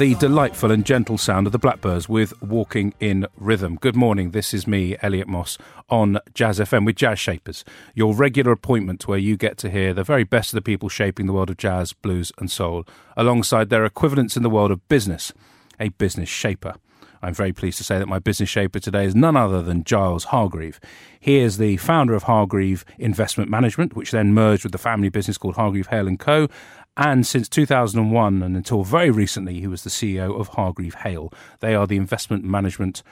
The 0.00 0.14
delightful 0.14 0.70
and 0.70 0.86
gentle 0.86 1.18
sound 1.18 1.46
of 1.46 1.52
the 1.52 1.58
Blackbyrds 1.58 2.08
with 2.08 2.32
Walking 2.40 2.94
in 3.00 3.26
Rhythm. 3.36 3.76
Good 3.76 3.94
morning, 3.94 4.30
this 4.30 4.54
is 4.54 4.66
me, 4.66 4.96
Elliot 5.02 5.28
Moss, 5.28 5.58
on 5.90 6.18
Jazz 6.32 6.58
FM 6.58 6.86
with 6.86 6.96
Jazz 6.96 7.18
Shapers, 7.18 7.66
your 7.94 8.14
regular 8.14 8.50
appointment 8.50 9.06
where 9.06 9.18
you 9.18 9.36
get 9.36 9.58
to 9.58 9.68
hear 9.68 9.92
the 9.92 10.02
very 10.02 10.24
best 10.24 10.54
of 10.54 10.54
the 10.54 10.62
people 10.62 10.88
shaping 10.88 11.26
the 11.26 11.34
world 11.34 11.50
of 11.50 11.58
jazz, 11.58 11.92
blues, 11.92 12.32
and 12.38 12.50
soul, 12.50 12.86
alongside 13.14 13.68
their 13.68 13.84
equivalents 13.84 14.38
in 14.38 14.42
the 14.42 14.48
world 14.48 14.70
of 14.70 14.88
business, 14.88 15.34
a 15.78 15.90
business 15.90 16.30
shaper. 16.30 16.76
I'm 17.22 17.34
very 17.34 17.52
pleased 17.52 17.76
to 17.78 17.84
say 17.84 17.98
that 17.98 18.08
my 18.08 18.18
business 18.18 18.48
shaper 18.48 18.80
today 18.80 19.04
is 19.04 19.14
none 19.14 19.36
other 19.36 19.60
than 19.60 19.84
Giles 19.84 20.26
Hargreave. 20.26 20.78
He 21.18 21.36
is 21.36 21.58
the 21.58 21.76
founder 21.76 22.14
of 22.14 22.22
Hargreave 22.22 22.84
Investment 22.98 23.50
Management, 23.50 23.94
which 23.94 24.10
then 24.10 24.32
merged 24.32 24.64
with 24.64 24.72
the 24.72 24.78
family 24.78 25.10
business 25.10 25.36
called 25.36 25.56
Hargreave 25.56 25.88
Hale 25.88 26.08
and 26.08 26.18
Co. 26.18 26.48
And 27.00 27.26
since 27.26 27.48
2001 27.48 28.42
and 28.42 28.54
until 28.54 28.84
very 28.84 29.10
recently, 29.10 29.58
he 29.58 29.66
was 29.66 29.84
the 29.84 29.90
CEO 29.90 30.38
of 30.38 30.50
Hargreave 30.50 30.96
Hale. 30.96 31.32
They 31.60 31.74
are 31.74 31.86
the 31.86 31.96
investment 31.96 32.44
management 32.44 33.02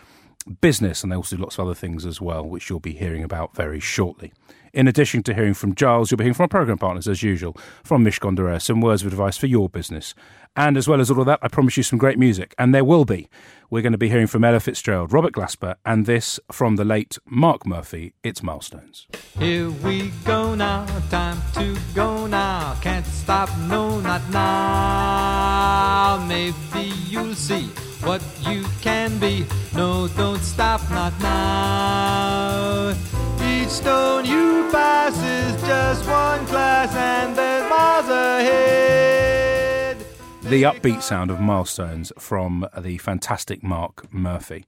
business, 0.61 1.03
and 1.03 1.13
they 1.13 1.17
also 1.17 1.37
do 1.37 1.43
lots 1.43 1.59
of 1.59 1.67
other 1.67 1.75
things 1.75 2.05
as 2.07 2.21
well, 2.21 2.45
which 2.45 2.69
you'll 2.69 2.81
be 2.81 2.93
hearing 2.93 3.23
about 3.23 3.55
very 3.55 3.81
shortly. 3.81 4.33
In 4.73 4.87
addition 4.87 5.23
to 5.25 5.35
hearing 5.35 5.55
from 5.55 5.75
Giles, 5.75 6.11
you'll 6.11 6.19
be 6.19 6.25
hearing 6.25 6.35
from 6.35 6.45
our 6.45 6.49
program 6.49 6.79
partners 6.79 7.09
as 7.09 7.23
usual, 7.23 7.57
from 7.83 8.05
Mishcon 8.05 8.37
de 8.37 8.43
Reya, 8.43 8.61
some 8.61 8.81
words 8.81 9.03
of 9.03 9.09
advice 9.09 9.37
for 9.37 9.47
your 9.47 9.69
business. 9.69 10.15
And 10.57 10.77
as 10.77 10.89
well 10.89 11.01
as 11.01 11.11
all 11.11 11.21
of 11.21 11.27
that, 11.27 11.39
I 11.41 11.49
promise 11.49 11.77
you 11.77 11.83
some 11.83 11.99
great 11.99 12.19
music, 12.19 12.55
and 12.59 12.75
there 12.75 12.85
will 12.85 13.05
be. 13.05 13.29
We're 13.71 13.83
going 13.83 13.93
to 13.93 13.99
be 13.99 14.09
hearing 14.09 14.27
from 14.27 14.45
Ella 14.45 14.61
Fitzgerald, 14.61 15.13
Robert 15.13 15.33
Glasper, 15.33 15.77
and 15.85 16.07
this 16.07 16.41
from 16.51 16.77
the 16.77 16.85
late 16.85 17.19
Mark 17.27 17.67
Murphy. 17.67 18.15
It's 18.23 18.43
Milestones. 18.43 19.07
Here 19.39 19.71
we 19.71 20.11
go 20.25 20.55
now, 20.55 20.87
time 21.11 21.41
to 21.55 21.77
go 21.95 22.27
now. 22.27 22.77
Can't 22.81 23.07
stop, 23.07 23.51
no, 23.69 24.01
not 24.01 24.29
now. 24.31 26.25
Maybe 26.27 26.93
you'll 27.09 27.35
see 27.35 27.71
what 28.03 28.23
you 28.49 28.65
can 28.81 29.19
be. 29.19 29.47
No, 29.75 30.09
don't 30.09 30.41
stop, 30.41 30.81
not 30.91 31.19
now. 31.21 32.95
Each 33.43 33.69
stone 33.69 34.25
you 34.25 34.69
pass 34.71 35.17
is 35.17 35.61
just 35.63 36.07
one 36.09 36.47
class, 36.47 36.95
and 36.95 37.37
there's 37.37 37.69
miles 37.71 38.09
ahead. 38.09 39.99
the 40.43 40.63
upbeat 40.63 41.03
sound 41.03 41.31
of 41.31 41.41
Milestones 41.41 42.13
from 42.19 42.67
the 42.77 42.99
fantastic 42.99 43.63
Mark 43.63 44.13
Murphy. 44.13 44.65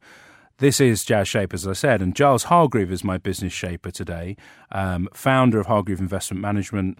This 0.58 0.78
is 0.78 1.04
Jazz 1.06 1.26
Shape, 1.26 1.54
as 1.54 1.66
I 1.66 1.72
said, 1.72 2.02
and 2.02 2.14
Giles 2.14 2.44
Hargreave 2.44 2.90
is 2.90 3.02
my 3.02 3.16
business 3.16 3.52
shaper 3.52 3.90
today, 3.90 4.36
um, 4.70 5.08
founder 5.14 5.58
of 5.58 5.68
Hargreave 5.68 6.00
Investment 6.00 6.42
Management, 6.42 6.98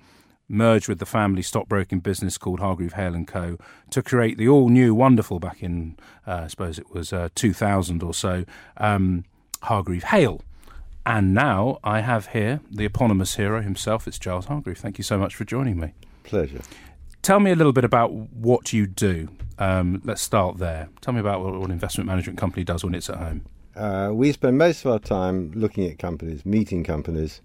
merged 0.51 0.89
with 0.89 0.99
the 0.99 1.07
family 1.07 1.43
stockbroking 1.43 2.01
business 2.01 2.37
called 2.37 2.61
Hargreave 2.61 2.95
Hale 2.95 3.15
and 3.15 3.27
Co. 3.27 3.57
to 3.91 4.03
create 4.03 4.37
the 4.37 4.49
all 4.49 4.69
new, 4.69 4.95
wonderful 4.95 5.39
back 5.39 5.63
in, 5.63 5.97
uh, 6.27 6.43
I 6.45 6.47
suppose 6.49 6.79
it 6.79 6.93
was 6.93 7.13
uh, 7.13 7.29
2000 7.35 8.03
or 8.03 8.13
so, 8.13 8.45
um, 8.77 9.25
Hargreave 9.63 10.05
Hale. 10.05 10.43
And 11.07 11.33
now 11.33 11.79
I 11.83 12.01
have 12.01 12.29
here 12.29 12.61
the 12.71 12.85
eponymous 12.85 13.37
hero 13.37 13.63
himself. 13.63 14.07
It's 14.07 14.19
Giles 14.19 14.47
Hargreave. 14.47 14.79
Thank 14.79 14.99
you 14.99 15.05
so 15.05 15.19
much 15.19 15.35
for 15.35 15.45
joining 15.45 15.79
me. 15.81 15.95
Pleasure. 16.25 16.61
Tell 17.23 17.41
me 17.41 17.51
a 17.51 17.57
little 17.57 17.73
bit 17.73 17.85
about 17.85 18.13
what 18.13 18.73
you 18.73 18.87
do. 18.87 19.29
Um, 19.59 20.01
let's 20.05 20.23
start 20.23 20.59
there. 20.59 20.89
Tell 21.01 21.13
me 21.13 21.21
about 21.21 21.43
what 21.43 21.53
what 21.55 21.67
an 21.67 21.71
investment 21.71 22.07
management 22.07 22.39
company 22.39 22.65
does 22.65 22.83
when 22.83 22.95
it's 22.95 23.11
at 23.11 23.17
home. 23.17 23.45
Uh, 23.77 24.11
we 24.13 24.33
spend 24.33 24.59
most 24.59 24.85
of 24.85 24.91
our 24.91 24.99
time 24.99 25.53
looking 25.53 25.87
at 25.87 25.99
companies, 25.99 26.45
meeting 26.45 26.83
companies, 26.83 27.41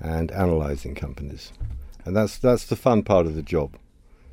and 0.00 0.30
analysing 0.30 0.94
companies, 0.94 1.52
and 2.04 2.16
that's 2.16 2.38
that's 2.38 2.66
the 2.66 2.76
fun 2.76 3.02
part 3.02 3.26
of 3.26 3.34
the 3.34 3.42
job, 3.42 3.76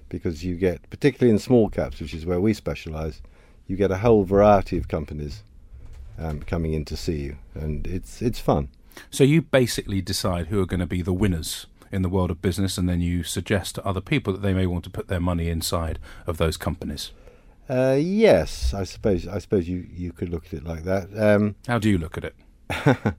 because 0.10 0.44
you 0.44 0.56
get, 0.56 0.90
particularly 0.90 1.32
in 1.32 1.40
small 1.40 1.70
caps, 1.70 2.00
which 2.00 2.14
is 2.14 2.26
where 2.26 2.42
we 2.42 2.54
specialise, 2.54 3.22
you 3.68 3.76
get 3.76 3.92
a 3.92 3.98
whole 3.98 4.24
variety 4.24 4.78
of 4.78 4.88
companies 4.88 5.44
um, 6.18 6.42
coming 6.42 6.74
in 6.74 6.86
to 6.86 6.98
see 6.98 7.18
you, 7.18 7.38
and 7.54 7.86
it's 7.88 8.22
it's 8.22 8.40
fun. 8.40 8.70
So 9.12 9.24
you 9.24 9.42
basically 9.42 10.02
decide 10.02 10.48
who 10.48 10.62
are 10.62 10.66
going 10.66 10.80
to 10.80 10.88
be 10.88 11.02
the 11.02 11.14
winners 11.14 11.68
in 11.92 12.02
the 12.02 12.10
world 12.10 12.32
of 12.32 12.42
business, 12.42 12.78
and 12.78 12.90
then 12.90 13.02
you 13.02 13.24
suggest 13.24 13.76
to 13.76 13.86
other 13.86 14.02
people 14.02 14.34
that 14.34 14.42
they 14.42 14.54
may 14.54 14.66
want 14.66 14.84
to 14.86 14.90
put 14.90 15.08
their 15.08 15.20
money 15.20 15.50
inside 15.50 16.00
of 16.26 16.38
those 16.38 16.58
companies. 16.58 17.12
Uh, 17.70 17.98
yes, 18.00 18.74
I 18.74 18.86
suppose 18.86 19.28
I 19.28 19.40
suppose 19.40 19.68
you, 19.68 19.86
you 19.94 20.14
could 20.14 20.30
look 20.30 20.46
at 20.48 20.54
it 20.54 20.64
like 20.64 20.84
that. 20.84 21.10
Um, 21.18 21.56
How 21.68 21.80
do 21.80 21.90
you 21.90 21.98
look 21.98 22.18
at 22.18 22.24
it? 22.24 22.36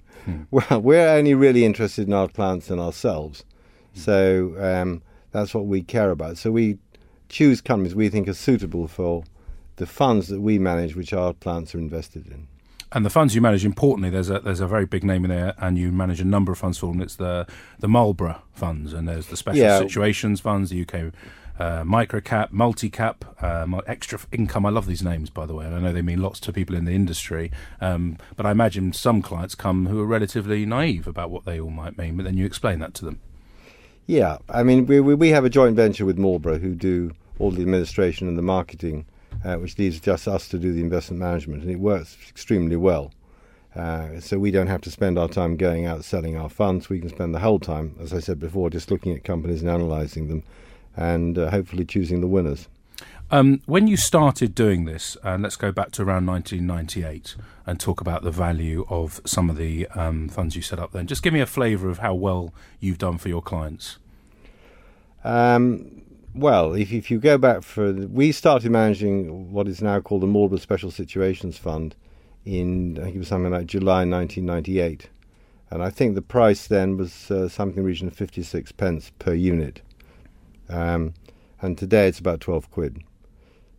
Well, 0.51 0.81
we're 0.83 1.09
only 1.09 1.35
really 1.35 1.65
interested 1.65 2.07
in 2.07 2.13
our 2.13 2.29
clients 2.29 2.69
and 2.71 2.81
ourselves. 2.81 3.45
So 3.99 4.55
um, 4.59 5.03
that's 5.33 5.55
what 5.55 5.67
we 5.67 5.83
care 5.83 6.11
about. 6.11 6.39
So 6.39 6.51
we 6.51 6.79
choose 7.29 7.61
companies 7.61 7.95
we 7.95 8.09
think 8.09 8.29
are 8.29 8.35
suitable 8.35 8.89
for 8.89 9.25
the 9.77 9.87
funds 9.87 10.29
that 10.29 10.41
we 10.41 10.59
manage, 10.59 10.97
which 10.97 11.13
our 11.13 11.33
plants 11.33 11.75
are 11.75 11.79
invested 11.79 12.27
in. 12.27 12.49
And 12.91 13.05
the 13.05 13.11
funds 13.11 13.35
you 13.35 13.43
manage, 13.43 13.67
importantly, 13.67 14.09
there's 14.09 14.31
a 14.31 14.41
there's 14.41 14.61
a 14.61 14.67
very 14.67 14.87
big 14.87 15.05
name 15.05 15.25
in 15.25 15.31
there, 15.31 15.55
and 15.59 15.77
you 15.77 15.93
manage 15.93 16.21
a 16.23 16.25
number 16.25 16.53
of 16.53 16.59
funds 16.59 16.79
for 16.79 16.87
them. 16.87 17.03
It's 17.03 17.17
the 17.17 17.47
the 17.81 17.89
Marlborough 17.89 18.41
funds, 18.55 18.95
and 18.95 19.07
there's 19.07 19.27
the 19.27 19.37
special 19.37 19.61
Yeah. 19.61 19.79
situations 19.79 20.41
funds, 20.41 20.71
the 20.71 20.81
UK 20.83 21.13
uh, 21.59 21.85
micro 21.85 22.21
cap, 22.21 22.51
multi 22.53 22.89
cap, 22.89 23.25
um, 23.43 23.79
extra 23.87 24.19
income. 24.33 24.65
I 24.65 24.71
love 24.71 24.87
these 24.87 25.03
names, 25.03 25.29
by 25.29 25.45
the 25.45 25.55
way, 25.55 25.67
and 25.67 25.75
I 25.75 25.81
know 25.81 25.93
they 25.93 26.03
mean 26.03 26.23
lots 26.23 26.41
to 26.41 26.53
people 26.53 26.77
in 26.77 26.85
the 26.85 26.93
industry. 26.93 27.51
Um, 27.81 28.17
but 28.37 28.47
I 28.47 28.53
imagine 28.53 28.93
some 28.93 29.23
clients 29.23 29.55
come 29.55 29.87
who 29.87 30.01
are 30.01 30.07
relatively 30.07 30.65
naive 30.65 31.07
about 31.07 31.31
what 31.31 31.45
they 31.45 31.61
all 31.61 31.71
might 31.71 31.99
mean, 31.99 32.17
but 32.17 32.23
then 32.25 32.37
you 32.37 32.47
explain 32.47 32.79
that 32.79 32.95
to 32.95 33.05
them. 33.05 33.21
Yeah, 34.09 34.39
I 34.49 34.63
mean, 34.63 34.87
we, 34.87 35.01
we, 35.01 35.15
we 35.15 35.29
have 35.29 35.45
a 35.45 35.51
joint 35.51 35.77
venture 35.77 36.07
with 36.07 36.17
Marlborough 36.17 36.61
who 36.61 36.75
do 36.75 37.13
all 37.39 37.51
the 37.51 37.61
administration 37.61 38.27
and 38.27 38.39
the 38.39 38.43
marketing, 38.43 39.05
uh, 39.45 39.57
which 39.57 39.79
leaves 39.79 40.01
just 40.01 40.27
us 40.27 40.49
to 40.49 40.59
do 40.59 40.73
the 40.73 40.81
investment 40.81 41.21
management, 41.21 41.63
and 41.63 41.71
it 41.71 41.79
works 41.79 42.17
extremely 42.27 42.75
well. 42.75 43.13
Uh, 43.77 44.19
so 44.19 44.39
we 44.39 44.51
don't 44.51 44.69
have 44.69 44.81
to 44.81 44.91
spend 44.91 45.19
our 45.19 45.29
time 45.29 45.59
going 45.59 45.85
out 45.85 46.05
selling 46.05 46.39
our 46.39 46.49
funds. 46.49 46.89
We 46.89 47.01
can 47.01 47.11
spend 47.11 47.35
the 47.35 47.41
whole 47.41 47.59
time, 47.59 47.97
as 48.01 48.15
I 48.15 48.21
said 48.21 48.41
before, 48.41 48.71
just 48.71 48.91
looking 48.91 49.15
at 49.15 49.25
companies 49.25 49.61
and 49.61 49.71
analysing 49.71 50.29
them, 50.29 50.43
and 50.97 51.37
uh, 51.37 51.51
hopefully 51.51 51.85
choosing 51.85 52.23
the 52.23 52.27
winners. 52.27 52.67
Um, 53.31 53.61
when 53.67 53.87
you 53.87 53.99
started 53.99 54.55
doing 54.55 54.87
this, 54.87 55.17
and 55.23 55.43
let's 55.43 55.57
go 55.57 55.71
back 55.71 55.91
to 55.93 56.03
around 56.03 56.25
1998 56.27 57.37
and 57.67 57.79
talk 57.79 58.01
about 58.01 58.23
the 58.23 58.31
value 58.31 58.87
of 58.89 59.21
some 59.27 59.51
of 59.51 59.57
the 59.57 59.87
um, 59.89 60.31
funds 60.31 60.57
you 60.57 60.63
set 60.63 60.79
up 60.79 60.93
then. 60.93 61.07
Just 61.07 61.23
give 61.23 61.35
me 61.35 61.41
a 61.41 61.47
flavour 61.47 61.91
of 61.91 61.99
how 61.99 62.15
well 62.15 62.55
you've 62.81 62.97
done 62.97 63.19
for 63.19 63.29
your 63.29 63.43
clients. 63.43 63.99
Um, 65.25 66.01
well, 66.35 66.73
if, 66.73 66.91
if 66.91 67.11
you 67.11 67.19
go 67.19 67.37
back 67.37 67.63
for, 67.63 67.93
we 67.93 68.33
started 68.33 68.71
managing 68.71 69.53
what 69.53 69.69
is 69.69 69.83
now 69.83 70.01
called 70.01 70.23
the 70.23 70.27
Marlborough 70.27 70.59
Special 70.59 70.91
Situations 70.91 71.59
Fund 71.59 71.97
in, 72.47 72.99
I 72.99 73.05
think 73.05 73.17
it 73.17 73.19
was 73.19 73.29
something 73.29 73.53
like 73.53 73.67
July 73.67 74.07
1998. 74.07 75.11
And 75.71 75.83
I 75.83 75.91
think 75.91 76.15
the 76.15 76.23
price 76.23 76.67
then 76.67 76.97
was 76.97 77.31
uh, 77.31 77.49
something 77.51 77.77
in 77.77 77.83
the 77.83 77.87
region 77.87 78.09
of 78.09 78.15
56 78.15 78.73
pence 78.73 79.13
per 79.19 79.35
unit. 79.35 79.83
Um, 80.71 81.13
and 81.61 81.77
today 81.77 82.09
it's 82.09 82.21
about 82.21 82.41
12 82.41 82.71
quid. 82.71 83.03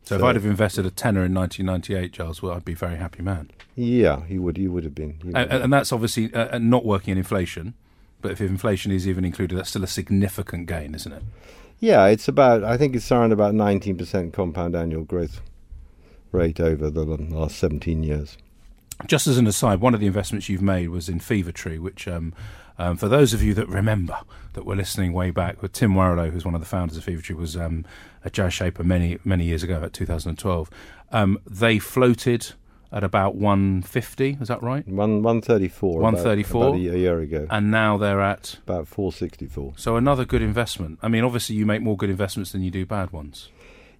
So, 0.03 0.15
if 0.15 0.23
I'd 0.23 0.35
have 0.35 0.45
invested 0.45 0.85
a 0.85 0.91
tenner 0.91 1.23
in 1.23 1.33
1998, 1.33 2.11
Giles, 2.11 2.41
well, 2.41 2.53
I'd 2.53 2.65
be 2.65 2.73
a 2.73 2.75
very 2.75 2.97
happy 2.97 3.21
man. 3.21 3.51
Yeah, 3.75 4.23
you 4.27 4.41
would, 4.41 4.57
you 4.57 4.71
would 4.71 4.83
have 4.83 4.95
been. 4.95 5.19
would 5.23 5.35
And, 5.35 5.51
have 5.51 5.61
and 5.61 5.73
that's 5.73 5.93
obviously 5.93 6.33
uh, 6.33 6.55
uh, 6.55 6.57
not 6.57 6.83
working 6.83 7.11
in 7.11 7.17
inflation. 7.17 7.75
But 8.21 8.31
if 8.31 8.41
inflation 8.41 8.91
is 8.91 9.07
even 9.07 9.23
included, 9.23 9.57
that's 9.57 9.69
still 9.69 9.83
a 9.83 9.87
significant 9.87 10.67
gain, 10.67 10.93
isn't 10.93 11.11
it? 11.11 11.23
Yeah, 11.79 12.05
it's 12.07 12.27
about. 12.27 12.63
I 12.63 12.75
think 12.75 12.95
it's 12.95 13.09
around 13.11 13.31
about 13.31 13.53
nineteen 13.53 13.97
percent 13.97 14.33
compound 14.33 14.75
annual 14.75 15.03
growth 15.03 15.41
rate 16.31 16.59
over 16.59 16.89
the 16.89 17.05
last 17.05 17.57
seventeen 17.57 18.03
years. 18.03 18.37
Just 19.07 19.27
as 19.27 19.37
an 19.37 19.47
aside, 19.47 19.79
one 19.79 19.93
of 19.93 20.01
the 20.01 20.07
investments 20.07 20.49
you've 20.49 20.61
made 20.61 20.89
was 20.89 21.07
in 21.07 21.21
Fever 21.21 21.53
Tree, 21.53 21.79
which, 21.79 22.05
um, 22.05 22.33
um, 22.79 22.97
for 22.97 23.07
those 23.07 23.33
of 23.33 23.43
you 23.43 23.53
that 23.53 23.67
remember 23.67 24.17
that 24.53 24.65
were 24.65 24.75
listening 24.75 25.13
way 25.13 25.29
back, 25.29 25.61
with 25.61 25.73
Tim 25.73 25.93
Warrilow, 25.93 26.31
who's 26.31 26.45
one 26.45 26.55
of 26.55 26.61
the 26.61 26.67
founders 26.67 26.97
of 26.97 27.03
Fever 27.03 27.21
Tree, 27.21 27.35
was 27.35 27.55
um, 27.55 27.85
a 28.25 28.29
jazz 28.31 28.53
shaper 28.53 28.83
many 28.83 29.19
many 29.23 29.45
years 29.45 29.61
ago, 29.61 29.77
about 29.77 29.93
2012. 29.93 30.69
Um, 31.11 31.37
they 31.45 31.77
floated 31.77 32.53
at 32.91 33.03
about 33.03 33.35
150. 33.35 34.37
Is 34.41 34.47
that 34.47 34.63
right? 34.63 34.87
One 34.87 35.21
one 35.21 35.41
thirty 35.41 35.67
four. 35.67 36.01
134? 36.01 36.61
about, 36.63 36.73
a, 36.73 36.77
a 36.77 36.97
year 36.97 37.19
ago. 37.19 37.47
And 37.49 37.69
now 37.69 37.97
they're 37.97 38.21
at. 38.21 38.57
about 38.63 38.87
four 38.87 39.11
sixty 39.13 39.45
four. 39.45 39.73
So 39.75 39.95
another 39.95 40.25
good 40.25 40.41
investment. 40.41 40.99
I 41.01 41.07
mean, 41.07 41.23
obviously, 41.23 41.55
you 41.55 41.65
make 41.65 41.81
more 41.81 41.97
good 41.97 42.09
investments 42.09 42.51
than 42.51 42.63
you 42.63 42.71
do 42.71 42.85
bad 42.85 43.11
ones. 43.11 43.49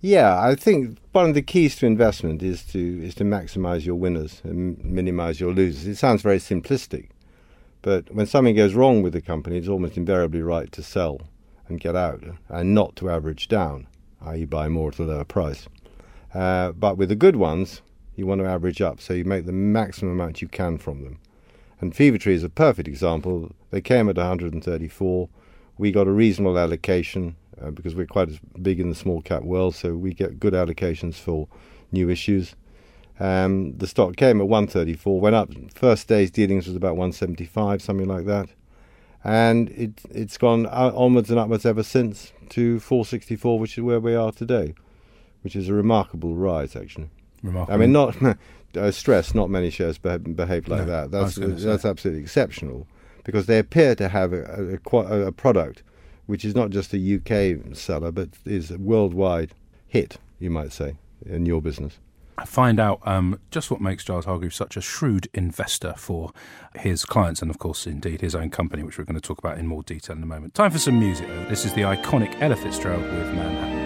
Yeah, 0.02 0.42
I 0.42 0.56
think 0.56 0.98
one 1.12 1.28
of 1.28 1.36
the 1.36 1.42
keys 1.42 1.76
to 1.78 1.86
investment 1.86 2.42
is 2.42 2.64
to 2.68 2.80
is 3.04 3.14
to 3.16 3.26
maximise 3.26 3.86
your 3.86 3.96
winners 3.96 4.42
and 4.44 4.84
minimise 4.84 5.40
your 5.40 5.54
losers. 5.54 5.86
It 5.86 5.98
sounds 5.98 6.22
very 6.22 6.40
simplistic, 6.40 7.10
but 7.82 8.14
when 8.14 8.26
something 8.26 8.56
goes 8.56 8.74
wrong 8.74 9.02
with 9.02 9.14
the 9.14 9.22
company, 9.22 9.58
it's 9.58 9.68
almost 9.68 9.98
invariably 9.98 10.42
right 10.42 10.72
to 10.72 10.84
sell 10.84 11.22
and 11.68 11.80
get 11.80 11.96
out, 11.96 12.24
and 12.50 12.74
not 12.74 12.96
to 12.98 13.10
average 13.10 13.48
down, 13.48 13.88
i.e., 14.22 14.46
buy 14.46 14.68
more 14.68 14.90
at 14.90 15.00
a 15.00 15.04
lower 15.04 15.24
price. 15.24 15.68
Uh, 16.34 16.72
but 16.72 16.98
with 16.98 17.10
the 17.10 17.16
good 17.16 17.36
ones, 17.36 17.82
you 18.16 18.28
want 18.28 18.42
to 18.42 18.48
average 18.48 18.82
up, 18.82 19.00
so 19.00 19.14
you 19.14 19.24
make 19.24 19.46
the 19.46 19.52
maximum 19.52 20.12
amount 20.12 20.42
you 20.42 20.48
can 20.48 20.78
from 20.78 21.04
them. 21.04 21.20
And 21.80 21.96
Fever 21.96 22.18
Tree 22.18 22.34
is 22.34 22.44
a 22.44 22.50
perfect 22.50 22.88
example. 22.88 23.56
They 23.72 23.82
came 23.82 24.10
at 24.10 24.18
134. 24.18 25.30
We 25.78 25.92
got 25.92 26.08
a 26.08 26.12
reasonable 26.12 26.60
allocation 26.60 27.38
uh, 27.62 27.72
because 27.72 27.96
we're 27.96 28.06
quite 28.06 28.30
as 28.30 28.40
big 28.62 28.80
in 28.80 28.90
the 28.90 28.96
small 28.96 29.22
cap 29.22 29.44
world, 29.44 29.76
so 29.76 29.96
we 29.96 30.14
get 30.14 30.40
good 30.40 30.54
allocations 30.54 31.16
for 31.16 31.48
new 31.92 32.10
issues. 32.10 32.56
Um, 33.20 33.78
the 33.78 33.88
stock 33.88 34.16
came 34.16 34.40
at 34.40 34.48
134, 34.48 35.20
went 35.20 35.36
up. 35.36 35.52
First 35.76 36.08
day's 36.08 36.32
dealings 36.32 36.68
was 36.68 36.76
about 36.76 36.96
175, 36.96 37.82
something 37.82 38.08
like 38.08 38.26
that, 38.26 38.50
and 39.24 39.70
it 39.72 40.02
it's 40.10 40.38
gone 40.38 40.66
onwards 40.66 41.30
and 41.30 41.38
upwards 41.38 41.66
ever 41.66 41.84
since 41.84 42.32
to 42.50 42.80
464, 42.80 43.60
which 43.60 43.78
is 43.78 43.84
where 43.84 44.00
we 44.00 44.16
are 44.16 44.32
today, 44.32 44.74
which 45.42 45.56
is 45.56 45.68
a 45.68 45.74
remarkable 45.74 46.36
rise 46.36 46.76
actually. 46.76 47.10
Remarkable. 47.44 47.74
I 47.74 47.78
mean, 47.78 47.92
not 47.92 48.16
I 48.76 48.90
stress 48.92 49.36
not 49.36 49.50
many 49.50 49.70
shares 49.70 49.98
beha- 49.98 50.20
behave 50.20 50.68
like 50.68 50.82
No, 50.82 50.86
that. 50.86 51.12
That's 51.12 51.38
gonna 51.38 51.56
that's 51.56 51.86
absolutely 51.86 52.22
exceptional 52.24 52.88
because 53.26 53.48
they 53.48 53.60
appear 53.60 53.96
to 53.96 54.08
have 54.08 54.32
a, 54.32 54.80
a, 54.86 54.98
a 54.98 55.28
a 55.28 55.32
product 55.34 55.84
which 56.26 56.46
is 56.46 56.56
not 56.56 56.70
just 56.70 56.94
a 56.94 57.16
UK 57.16 57.76
seller 57.76 58.12
but 58.12 58.30
is 58.46 58.72
a 58.72 58.78
worldwide 58.78 59.52
hit, 59.88 60.18
you 60.40 60.50
might 60.50 60.72
say, 60.72 60.96
in 61.26 61.46
your 61.46 61.62
business. 61.62 62.00
Find 62.46 62.80
out 62.80 63.00
um, 63.06 63.40
just 63.52 63.72
what 63.72 63.82
makes 63.82 64.04
Giles 64.04 64.26
Hargreaves 64.26 64.56
such 64.56 64.78
a 64.78 64.82
shrewd 64.82 65.28
investor 65.34 65.94
for 65.98 66.32
his 66.76 67.06
clients 67.06 67.42
and, 67.42 67.50
of 67.50 67.60
course, 67.60 67.88
indeed 67.88 68.22
his 68.22 68.36
own 68.36 68.50
company, 68.50 68.84
which 68.84 68.98
we're 68.98 69.06
going 69.06 69.20
to 69.20 69.22
talk 69.22 69.40
about 69.40 69.58
in 69.58 69.68
more 69.68 69.84
detail 69.84 70.16
in 70.16 70.24
a 70.24 70.26
moment. 70.26 70.54
Time 70.54 70.72
for 70.72 70.80
some 70.80 71.00
music. 71.00 71.28
This 71.48 71.66
is 71.66 71.74
the 71.74 71.82
iconic 71.82 72.40
Ella 72.42 72.56
Fitzgerald 72.56 73.04
with 73.04 73.34
Manhattan. 73.34 73.80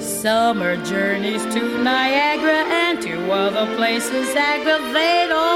Summer 0.00 0.76
journeys 0.84 1.42
to 1.54 1.82
Niagara 1.84 2.64
and 2.66 3.00
to 3.02 3.30
other 3.30 3.72
places 3.76 4.34
aggravate 4.34 5.30
all 5.30 5.55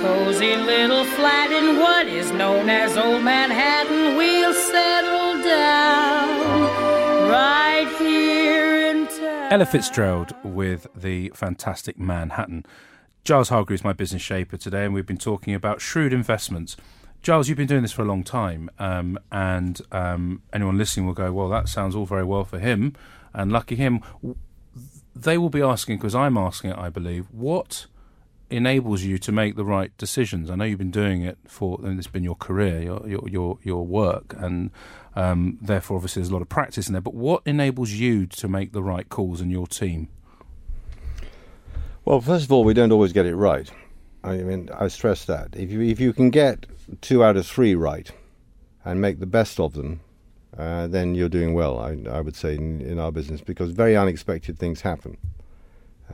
cozy 0.00 0.56
little 0.56 1.04
flat 1.04 1.52
in 1.52 1.78
what 1.78 2.06
is 2.06 2.32
known 2.32 2.70
as 2.70 2.96
Old 2.96 3.22
Manhattan. 3.22 4.16
We'll 4.16 4.54
settle 4.54 5.42
down 5.42 6.62
right 7.28 7.86
here 7.98 8.90
in 8.90 9.06
town. 9.06 9.52
Ella 9.52 9.66
Fitzgerald 9.66 10.34
with 10.42 10.86
the 10.94 11.30
fantastic 11.34 11.98
Manhattan. 11.98 12.64
Giles 13.24 13.50
Hargreaves, 13.50 13.84
my 13.84 13.92
business 13.92 14.22
shaper 14.22 14.56
today, 14.56 14.86
and 14.86 14.94
we've 14.94 15.04
been 15.04 15.18
talking 15.18 15.54
about 15.54 15.82
shrewd 15.82 16.14
investments. 16.14 16.78
Giles, 17.20 17.50
you've 17.50 17.58
been 17.58 17.66
doing 17.66 17.82
this 17.82 17.92
for 17.92 18.00
a 18.00 18.06
long 18.06 18.24
time, 18.24 18.70
um, 18.78 19.18
and 19.30 19.82
um, 19.92 20.40
anyone 20.54 20.78
listening 20.78 21.04
will 21.04 21.12
go, 21.12 21.30
"Well, 21.30 21.50
that 21.50 21.68
sounds 21.68 21.94
all 21.94 22.06
very 22.06 22.24
well 22.24 22.44
for 22.44 22.58
him, 22.58 22.94
and 23.34 23.52
lucky 23.52 23.76
him." 23.76 24.00
They 25.14 25.36
will 25.36 25.50
be 25.50 25.60
asking, 25.60 25.98
because 25.98 26.14
I'm 26.14 26.38
asking 26.38 26.70
it, 26.70 26.78
I 26.78 26.88
believe, 26.88 27.26
what 27.30 27.84
enables 28.50 29.02
you 29.02 29.18
to 29.18 29.32
make 29.32 29.56
the 29.56 29.64
right 29.64 29.96
decisions? 29.98 30.50
I 30.50 30.56
know 30.56 30.64
you've 30.64 30.78
been 30.78 30.90
doing 30.90 31.22
it 31.22 31.38
for, 31.46 31.78
and 31.82 31.98
it's 31.98 32.08
been 32.08 32.24
your 32.24 32.34
career, 32.36 32.82
your 32.82 33.08
your 33.08 33.28
your, 33.28 33.58
your 33.62 33.86
work, 33.86 34.34
and 34.38 34.70
um, 35.16 35.58
therefore, 35.60 35.96
obviously, 35.96 36.20
there's 36.20 36.30
a 36.30 36.32
lot 36.32 36.42
of 36.42 36.48
practice 36.48 36.86
in 36.86 36.92
there. 36.92 37.00
But 37.00 37.14
what 37.14 37.42
enables 37.46 37.90
you 37.90 38.26
to 38.26 38.48
make 38.48 38.72
the 38.72 38.82
right 38.82 39.08
calls 39.08 39.40
in 39.40 39.50
your 39.50 39.66
team? 39.66 40.08
Well, 42.04 42.20
first 42.20 42.44
of 42.44 42.52
all, 42.52 42.64
we 42.64 42.74
don't 42.74 42.92
always 42.92 43.12
get 43.12 43.26
it 43.26 43.36
right. 43.36 43.70
I 44.22 44.38
mean, 44.38 44.68
I 44.76 44.88
stress 44.88 45.24
that 45.26 45.54
if 45.54 45.70
you 45.70 45.80
if 45.80 46.00
you 46.00 46.12
can 46.12 46.30
get 46.30 46.66
two 47.00 47.24
out 47.24 47.36
of 47.36 47.46
three 47.46 47.74
right 47.74 48.10
and 48.84 49.00
make 49.00 49.20
the 49.20 49.26
best 49.26 49.58
of 49.58 49.74
them, 49.74 50.00
uh, 50.56 50.86
then 50.86 51.14
you're 51.14 51.28
doing 51.28 51.54
well. 51.54 51.78
I, 51.78 51.98
I 52.10 52.20
would 52.20 52.36
say 52.36 52.54
in, 52.54 52.80
in 52.80 52.98
our 52.98 53.12
business 53.12 53.40
because 53.40 53.70
very 53.72 53.96
unexpected 53.96 54.58
things 54.58 54.80
happen. 54.82 55.16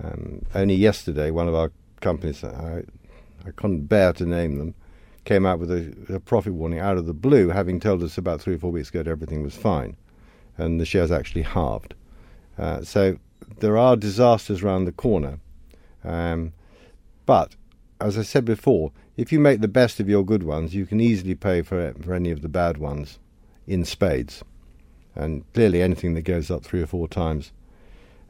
Um, 0.03 0.43
only 0.55 0.75
yesterday, 0.75 1.31
one 1.31 1.49
of 1.49 1.55
our 1.55 1.73
companies, 2.01 2.45
I, 2.45 2.85
I 3.47 3.51
couldn't 3.53 3.87
bear 3.87 4.13
to 4.15 4.27
name 4.27 4.59
them, 4.59 4.75
came 5.25 5.47
out 5.47 5.59
with 5.59 5.71
a, 5.71 6.15
a 6.15 6.21
profit 6.21 6.55
warning 6.55 6.79
out 6.79 6.97
of 6.97 7.07
the 7.07 7.15
blue, 7.15 7.49
having 7.49 7.81
told 7.81 8.03
us 8.03 8.19
about 8.19 8.41
three 8.41 8.55
or 8.55 8.59
four 8.59 8.73
weeks 8.73 8.91
ago 8.91 9.03
that 9.03 9.11
everything 9.11 9.43
was 9.43 9.55
fine, 9.55 9.97
and 10.57 10.81
the 10.81 10.87
shares 10.87 11.11
actually 11.11 11.43
halved. 11.43 11.95
Uh, 12.59 12.83
so 12.83 13.19
there 13.59 13.77
are 13.77 13.97
disasters 13.97 14.63
around 14.63 14.85
the 14.85 14.93
corner. 14.93 15.39
Um, 16.05 16.53
but 17.27 17.55
as 18.01 18.17
I 18.19 18.23
said 18.23 18.45
before, 18.45 18.93
if 19.17 19.33
you 19.33 19.41
make 19.41 19.61
the 19.61 19.69
best 19.69 19.99
of 20.01 20.09
your 20.09 20.25
good 20.25 20.43
ones, 20.43 20.75
you 20.75 20.87
can 20.87 21.01
easily 21.01 21.35
pay 21.35 21.63
for 21.63 21.95
for 21.95 22.15
any 22.15 22.31
of 22.31 22.43
the 22.43 22.49
bad 22.49 22.79
ones 22.79 23.19
in 23.67 23.85
spades. 23.85 24.45
And 25.15 25.51
clearly, 25.55 25.81
anything 25.81 26.15
that 26.15 26.23
goes 26.23 26.51
up 26.51 26.63
three 26.63 26.83
or 26.83 26.87
four 26.87 27.09
times 27.09 27.53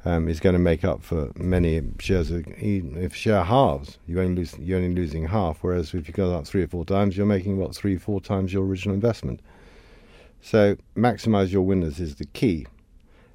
um, 0.04 0.28
is 0.28 0.40
going 0.40 0.52
to 0.52 0.60
make 0.60 0.84
up 0.84 1.02
for 1.02 1.32
many 1.36 1.82
shares. 1.98 2.30
if 2.30 3.14
share 3.14 3.42
halves, 3.42 3.98
you 4.06 4.20
only 4.20 4.34
lose, 4.36 4.56
you're 4.58 4.78
only 4.78 4.94
losing 4.94 5.26
half. 5.26 5.58
Whereas 5.62 5.94
if 5.94 6.06
you 6.06 6.14
go 6.14 6.34
up 6.34 6.46
three 6.46 6.62
or 6.62 6.68
four 6.68 6.84
times, 6.84 7.16
you're 7.16 7.26
making 7.26 7.58
what 7.58 7.74
three, 7.74 7.96
four 7.96 8.20
times 8.20 8.52
your 8.52 8.64
original 8.64 8.94
investment. 8.94 9.40
So 10.40 10.76
maximise 10.96 11.50
your 11.50 11.62
winners 11.62 11.98
is 11.98 12.16
the 12.16 12.26
key. 12.26 12.66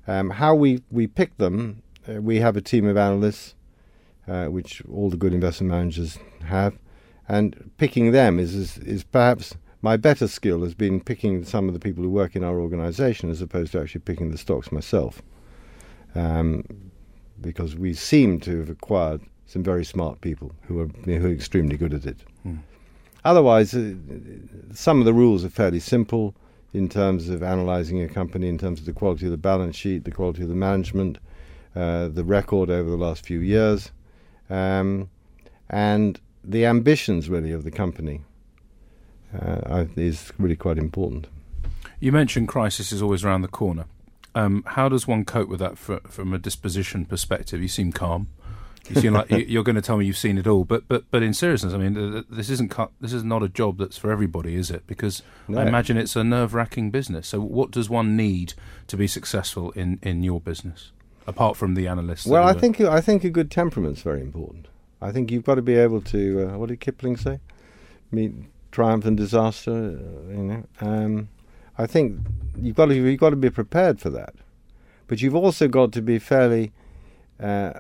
Um, 0.08 0.30
how 0.30 0.56
we 0.56 0.82
we 0.90 1.08
pick 1.08 1.38
them, 1.38 1.84
uh, 2.08 2.22
we 2.22 2.40
have 2.40 2.56
a 2.56 2.62
team 2.62 2.88
of 2.88 2.98
analysts 2.98 3.56
uh, 4.28 4.46
which 4.46 4.82
all 4.92 5.10
the 5.10 5.18
good 5.18 5.34
investment 5.34 5.72
managers 5.72 6.18
have, 6.46 6.78
and 7.28 7.72
picking 7.78 8.12
them 8.12 8.40
is, 8.40 8.56
is 8.56 8.78
is 8.80 9.04
perhaps 9.04 9.56
my 9.82 9.98
better 9.98 10.28
skill 10.28 10.62
has 10.64 10.74
been 10.74 11.02
picking 11.02 11.44
some 11.44 11.68
of 11.68 11.74
the 11.74 11.80
people 11.80 12.04
who 12.04 12.10
work 12.10 12.36
in 12.36 12.44
our 12.44 12.60
organisation 12.60 13.30
as 13.30 13.42
opposed 13.42 13.72
to 13.72 13.80
actually 13.80 14.02
picking 14.02 14.32
the 14.32 14.38
stocks 14.38 14.72
myself, 14.72 15.22
um, 16.16 16.64
because 17.42 17.76
we 17.76 17.94
seem 17.94 18.40
to 18.42 18.60
have 18.60 18.70
acquired 18.70 19.22
some 19.46 19.64
very 19.64 19.84
smart 19.84 20.22
people 20.22 20.52
who 20.68 20.80
are 20.80 20.88
who 21.06 21.28
are 21.28 21.32
extremely 21.32 21.78
good 21.78 21.94
at 21.94 22.06
it. 22.06 22.20
Otherwise, 23.24 23.74
uh, 23.76 23.94
some 24.74 25.00
of 25.00 25.06
the 25.06 25.14
rules 25.14 25.46
are 25.46 25.50
fairly 25.50 25.80
simple 25.80 26.34
in 26.74 26.90
terms 26.90 27.30
of 27.30 27.42
analysing 27.42 28.02
a 28.02 28.08
company, 28.08 28.48
in 28.48 28.58
terms 28.58 28.80
of 28.80 28.86
the 28.86 28.94
quality 28.94 29.26
of 29.26 29.32
the 29.32 29.38
balance 29.38 29.76
sheet, 29.76 30.06
the 30.06 30.12
quality 30.12 30.42
of 30.42 30.50
the 30.50 30.56
management, 30.56 31.18
uh, 31.76 32.08
the 32.08 32.24
record 32.24 32.70
over 32.70 32.90
the 32.90 32.98
last 32.98 33.26
few 33.26 33.40
years, 33.40 33.92
um, 34.50 35.10
and 35.70 36.20
the 36.44 36.66
ambitions 36.66 37.30
really 37.30 37.52
of 37.52 37.64
the 37.64 37.72
company 37.72 38.22
uh, 39.40 39.86
is 39.96 40.32
really 40.40 40.56
quite 40.56 40.78
important. 40.78 41.28
You 42.00 42.12
mentioned 42.12 42.48
crisis 42.48 42.92
is 42.92 43.02
always 43.02 43.24
around 43.24 43.44
the 43.44 43.48
corner. 43.48 43.86
Um, 44.34 44.64
how 44.66 44.88
does 44.90 45.08
one 45.08 45.26
cope 45.26 45.50
with 45.50 45.60
that 45.60 45.78
fr 45.78 45.96
from 46.08 46.34
a 46.34 46.38
disposition 46.38 47.06
perspective? 47.06 47.62
You 47.62 47.68
seem 47.68 47.92
calm. 47.92 48.28
You 48.90 49.00
seem 49.02 49.14
like 49.14 49.30
you- 49.32 49.38
you're 49.48 49.64
going 49.64 49.76
to 49.76 49.82
tell 49.82 49.98
me 49.98 50.06
you've 50.06 50.18
seen 50.18 50.38
it 50.38 50.48
all, 50.48 50.64
but 50.64 50.88
but 50.88 51.04
but 51.12 51.22
in 51.22 51.34
seriousness, 51.34 51.74
I 51.74 51.78
mean, 51.78 51.94
th- 51.96 52.12
th- 52.14 52.26
this 52.30 52.50
isn't 52.50 52.70
cut, 52.70 52.92
this 53.02 53.14
is 53.14 53.24
not 53.24 53.44
a 53.44 53.50
job 53.50 53.78
that's 53.78 53.98
for 53.98 54.12
everybody, 54.12 54.56
is 54.56 54.72
it? 54.72 54.88
Because 54.88 55.22
I 55.50 55.64
imagine 55.68 55.98
it's 55.98 56.16
a 56.16 56.24
nerve-wracking 56.24 56.92
business. 56.92 57.28
So, 57.28 57.40
what 57.42 57.72
does 57.72 57.90
one 57.90 58.16
need 58.18 58.54
to 58.88 58.98
be 58.98 59.08
successful 59.08 59.72
in 59.72 60.00
in 60.02 60.24
your 60.24 60.40
business, 60.42 60.92
apart 61.28 61.58
from 61.58 61.76
the 61.76 61.88
analysts? 61.88 62.26
Well, 62.26 62.44
I 62.48 62.54
think 62.54 62.80
I 62.82 63.02
think 63.02 63.24
a 63.24 63.30
good 63.30 63.52
temperament's 63.52 64.02
very 64.02 64.22
important. 64.22 64.68
I 65.02 65.12
think 65.12 65.30
you've 65.32 65.46
got 65.46 65.56
to 65.56 65.62
be 65.62 65.76
able 65.76 66.02
to. 66.02 66.48
Uh, 66.54 66.58
what 66.58 66.70
did 66.70 66.80
Kipling 66.80 67.18
say? 67.18 67.40
Meet 68.12 68.34
triumph 68.72 69.06
and 69.06 69.16
disaster. 69.18 69.72
Uh, 69.72 70.32
you 70.32 70.44
know. 70.44 70.64
Um, 70.80 71.30
I 71.82 71.88
think 71.88 72.20
you've 72.62 72.76
got 72.76 72.88
to 72.88 72.96
you've 72.96 73.20
got 73.20 73.32
to 73.32 73.36
be 73.36 73.50
prepared 73.50 74.00
for 74.00 74.12
that, 74.12 74.36
but 75.08 75.22
you've 75.22 75.36
also 75.36 75.68
got 75.68 75.92
to 75.94 76.02
be 76.02 76.20
fairly 76.20 76.72
uh, 77.40 77.74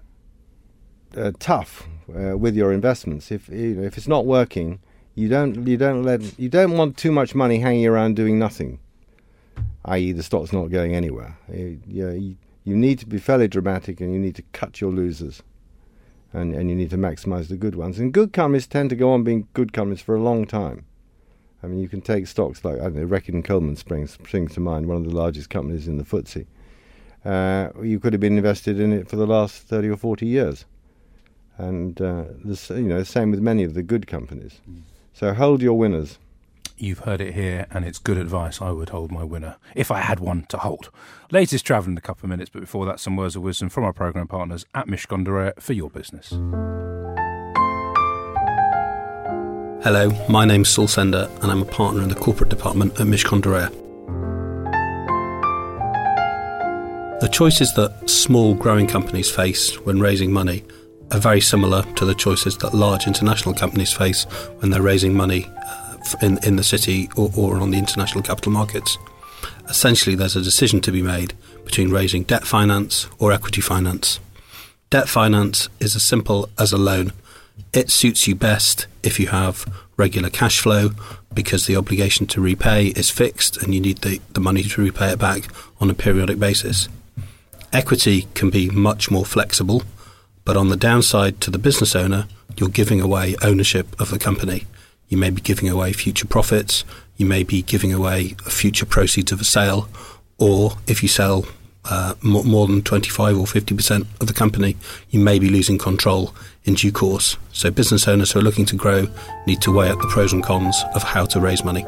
uh, 1.15 1.31
tough 1.39 1.87
uh, 2.09 2.35
with 2.37 2.55
your 2.55 2.73
investments. 2.73 3.31
If 3.31 3.47
you 3.49 3.75
know, 3.75 3.83
if 3.83 3.97
it's 3.97 4.07
not 4.07 4.25
working, 4.25 4.79
you 5.13 5.29
don't 5.29 5.67
you 5.67 5.77
don't 5.77 6.03
let 6.03 6.39
you 6.39 6.49
don't 6.49 6.77
want 6.77 6.97
too 6.97 7.11
much 7.11 7.35
money 7.35 7.59
hanging 7.59 7.85
around 7.85 8.15
doing 8.15 8.39
nothing. 8.39 8.79
I.e., 9.85 10.11
the 10.11 10.23
stock's 10.23 10.53
not 10.53 10.69
going 10.69 10.95
anywhere. 10.95 11.37
You, 11.51 11.79
you, 11.87 12.09
you, 12.09 12.37
you 12.63 12.75
need 12.75 12.99
to 12.99 13.07
be 13.07 13.17
fairly 13.17 13.47
dramatic, 13.47 13.99
and 13.99 14.13
you 14.13 14.19
need 14.19 14.35
to 14.35 14.43
cut 14.53 14.81
your 14.81 14.91
losers, 14.91 15.43
and 16.33 16.55
and 16.55 16.69
you 16.71 16.75
need 16.75 16.89
to 16.89 16.97
maximise 16.97 17.49
the 17.49 17.57
good 17.57 17.75
ones. 17.75 17.99
And 17.99 18.11
good 18.11 18.33
companies 18.33 18.65
tend 18.65 18.89
to 18.89 18.95
go 18.95 19.11
on 19.11 19.23
being 19.23 19.47
good 19.53 19.73
companies 19.73 20.01
for 20.01 20.15
a 20.15 20.21
long 20.21 20.47
time. 20.47 20.85
I 21.63 21.67
mean, 21.67 21.79
you 21.79 21.87
can 21.87 22.01
take 22.01 22.27
stocks 22.27 22.65
like 22.65 22.79
I 22.79 22.83
don't 22.83 22.95
know, 22.95 23.07
Reckitt 23.07 23.29
and 23.33 23.45
Colman 23.45 23.75
springs 23.75 24.11
springs 24.11 24.53
to 24.53 24.59
mind, 24.59 24.87
one 24.87 24.97
of 24.97 25.03
the 25.05 25.15
largest 25.15 25.49
companies 25.49 25.87
in 25.87 25.97
the 25.97 26.03
FTSE. 26.03 26.45
Uh, 27.23 27.69
you 27.83 27.99
could 27.99 28.13
have 28.13 28.19
been 28.19 28.37
invested 28.37 28.79
in 28.79 28.91
it 28.91 29.07
for 29.07 29.15
the 29.15 29.27
last 29.27 29.63
thirty 29.63 29.87
or 29.87 29.97
forty 29.97 30.25
years, 30.25 30.65
and 31.57 32.01
uh, 32.01 32.23
the 32.43 32.59
you 32.75 32.87
know 32.87 32.99
the 32.99 33.05
same 33.05 33.31
with 33.31 33.39
many 33.41 33.63
of 33.63 33.73
the 33.73 33.83
good 33.83 34.07
companies. 34.07 34.59
So 35.13 35.33
hold 35.33 35.61
your 35.61 35.77
winners. 35.77 36.17
You've 36.77 36.99
heard 36.99 37.21
it 37.21 37.35
here, 37.35 37.67
and 37.69 37.85
it's 37.85 37.99
good 37.99 38.17
advice. 38.17 38.59
I 38.59 38.71
would 38.71 38.89
hold 38.89 39.11
my 39.11 39.23
winner 39.23 39.57
if 39.75 39.91
I 39.91 39.99
had 39.99 40.19
one 40.19 40.45
to 40.49 40.57
hold. 40.57 40.89
Latest 41.29 41.63
travel 41.63 41.91
in 41.91 41.97
a 41.97 42.01
couple 42.01 42.25
of 42.25 42.31
minutes, 42.31 42.49
but 42.51 42.61
before 42.61 42.87
that, 42.87 42.99
some 42.99 43.15
words 43.15 43.35
of 43.35 43.43
wisdom 43.43 43.69
from 43.69 43.83
our 43.83 43.93
program 43.93 44.27
partners 44.27 44.65
at 44.73 44.87
Mishcon 44.87 45.23
de 45.23 45.29
Reya 45.29 45.61
for 45.61 45.73
your 45.73 45.91
business. 45.91 46.33
Hello, 49.83 50.11
my 50.29 50.45
name's 50.45 50.69
Saul 50.69 50.87
Sender, 50.87 51.27
and 51.41 51.51
I'm 51.51 51.63
a 51.63 51.65
partner 51.65 52.03
in 52.03 52.09
the 52.09 52.13
corporate 52.13 52.51
department 52.51 52.99
at 52.99 53.07
Mishcon 53.07 53.41
de 53.41 53.49
The 57.19 57.27
choices 57.31 57.73
that 57.73 58.07
small 58.07 58.53
growing 58.53 58.85
companies 58.85 59.31
face 59.31 59.73
when 59.83 59.99
raising 59.99 60.31
money 60.31 60.63
are 61.09 61.19
very 61.19 61.41
similar 61.41 61.81
to 61.95 62.05
the 62.05 62.13
choices 62.13 62.59
that 62.59 62.75
large 62.75 63.07
international 63.07 63.55
companies 63.55 63.91
face 63.91 64.25
when 64.59 64.69
they're 64.69 64.83
raising 64.83 65.15
money 65.15 65.49
uh, 65.67 65.97
in, 66.21 66.37
in 66.45 66.57
the 66.57 66.63
city 66.63 67.09
or, 67.17 67.31
or 67.35 67.57
on 67.57 67.71
the 67.71 67.79
international 67.79 68.21
capital 68.21 68.51
markets. 68.51 68.99
Essentially, 69.67 70.15
there's 70.15 70.35
a 70.35 70.43
decision 70.43 70.79
to 70.81 70.91
be 70.91 71.01
made 71.01 71.33
between 71.65 71.89
raising 71.89 72.21
debt 72.21 72.45
finance 72.45 73.07
or 73.17 73.31
equity 73.31 73.61
finance. 73.61 74.19
Debt 74.91 75.09
finance 75.09 75.69
is 75.79 75.95
as 75.95 76.03
simple 76.03 76.51
as 76.59 76.71
a 76.71 76.77
loan. 76.77 77.13
It 77.73 77.89
suits 77.89 78.27
you 78.27 78.35
best 78.35 78.87
if 79.03 79.19
you 79.19 79.27
have 79.27 79.65
regular 79.97 80.29
cash 80.29 80.59
flow 80.59 80.91
because 81.33 81.65
the 81.65 81.75
obligation 81.75 82.27
to 82.27 82.41
repay 82.41 82.87
is 82.87 83.09
fixed 83.09 83.57
and 83.61 83.73
you 83.73 83.79
need 83.79 83.99
the, 83.99 84.19
the 84.33 84.41
money 84.41 84.63
to 84.63 84.81
repay 84.81 85.11
it 85.11 85.19
back 85.19 85.43
on 85.79 85.89
a 85.89 85.93
periodic 85.93 86.39
basis. 86.39 86.89
Equity 87.71 88.27
can 88.33 88.49
be 88.49 88.69
much 88.69 89.09
more 89.09 89.25
flexible, 89.25 89.83
but 90.43 90.57
on 90.57 90.69
the 90.69 90.75
downside 90.75 91.39
to 91.41 91.49
the 91.49 91.57
business 91.57 91.95
owner, 91.95 92.27
you're 92.57 92.69
giving 92.69 92.99
away 92.99 93.35
ownership 93.41 93.99
of 94.01 94.09
the 94.09 94.19
company. 94.19 94.65
You 95.07 95.17
may 95.17 95.29
be 95.29 95.41
giving 95.41 95.69
away 95.69 95.93
future 95.93 96.27
profits, 96.27 96.83
you 97.15 97.25
may 97.25 97.43
be 97.43 97.61
giving 97.61 97.93
away 97.93 98.35
future 98.45 98.85
proceeds 98.85 99.31
of 99.31 99.39
a 99.39 99.45
sale, 99.45 99.87
or 100.37 100.77
if 100.87 101.01
you 101.01 101.07
sell 101.07 101.45
uh, 101.85 102.13
more, 102.21 102.67
than 102.67 102.81
25 102.81 103.37
or 103.37 103.45
50% 103.45 104.05
of 104.19 104.27
the 104.27 104.33
company, 104.33 104.77
you 105.09 105.19
may 105.19 105.39
be 105.39 105.49
losing 105.49 105.77
control 105.77 106.33
in 106.63 106.75
due 106.75 106.91
course. 106.91 107.37
So, 107.51 107.71
business 107.71 108.07
owners 108.07 108.31
who 108.31 108.39
are 108.39 108.43
looking 108.43 108.65
to 108.67 108.75
grow 108.75 109.07
need 109.47 109.61
to 109.61 109.71
weigh 109.71 109.89
up 109.89 109.99
the 109.99 110.07
pros 110.07 110.33
and 110.33 110.43
cons 110.43 110.83
of 110.93 111.03
how 111.03 111.25
to 111.25 111.39
raise 111.39 111.63
money. 111.63 111.83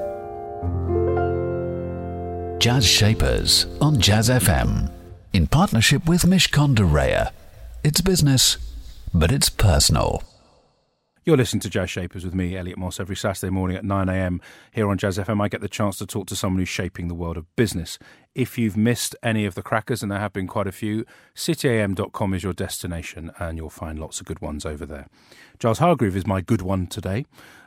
Jazz 2.59 2.87
Shapers 2.87 3.67
on 3.81 3.99
Jazz 3.99 4.29
FM 4.29 4.89
in 5.33 5.47
partnership 5.47 6.07
with 6.07 6.23
Mishcon 6.23 6.73
de 6.75 6.83
Reya. 6.83 7.31
It's 7.83 8.01
business, 8.01 8.57
but 9.13 9.31
it's 9.31 9.49
personal. 9.49 10.23
You're 11.25 11.37
listening 11.37 11.61
to 11.61 11.69
Jazz 11.69 11.89
Shapers 11.89 12.25
with 12.25 12.35
me, 12.35 12.57
Elliot 12.57 12.77
Moss, 12.77 12.99
every 12.99 13.15
Saturday 13.15 13.49
morning 13.49 13.77
at 13.77 13.85
9am 13.85 14.41
here 14.73 14.89
on 14.89 14.97
Jazz 14.97 15.17
FM. 15.17 15.41
I 15.41 15.47
get 15.47 15.61
the 15.61 15.69
chance 15.69 15.97
to 15.99 16.05
talk 16.05 16.27
to 16.27 16.35
someone 16.35 16.59
who's 16.59 16.67
shaping 16.67 17.07
the 17.07 17.13
world 17.13 17.37
of 17.37 17.45
business. 17.55 17.97
If 18.35 18.57
you've 18.57 18.75
missed 18.75 19.15
any 19.23 19.45
of 19.45 19.55
the 19.55 19.61
crackers, 19.61 20.03
and 20.03 20.11
there 20.11 20.19
have 20.19 20.33
been 20.33 20.47
quite 20.47 20.67
a 20.67 20.73
few, 20.73 21.05
cityam.com 21.33 22.33
is 22.33 22.43
your 22.43 22.51
destination 22.51 23.31
and 23.39 23.57
you'll 23.57 23.69
find 23.69 23.99
lots 23.99 24.19
of 24.19 24.25
good 24.25 24.41
ones 24.41 24.65
over 24.65 24.85
there. 24.85 25.07
Giles 25.59 25.79
Hargreave 25.79 26.17
is 26.17 26.27
my 26.27 26.41
good 26.41 26.61
one 26.61 26.87
today. 26.87 27.25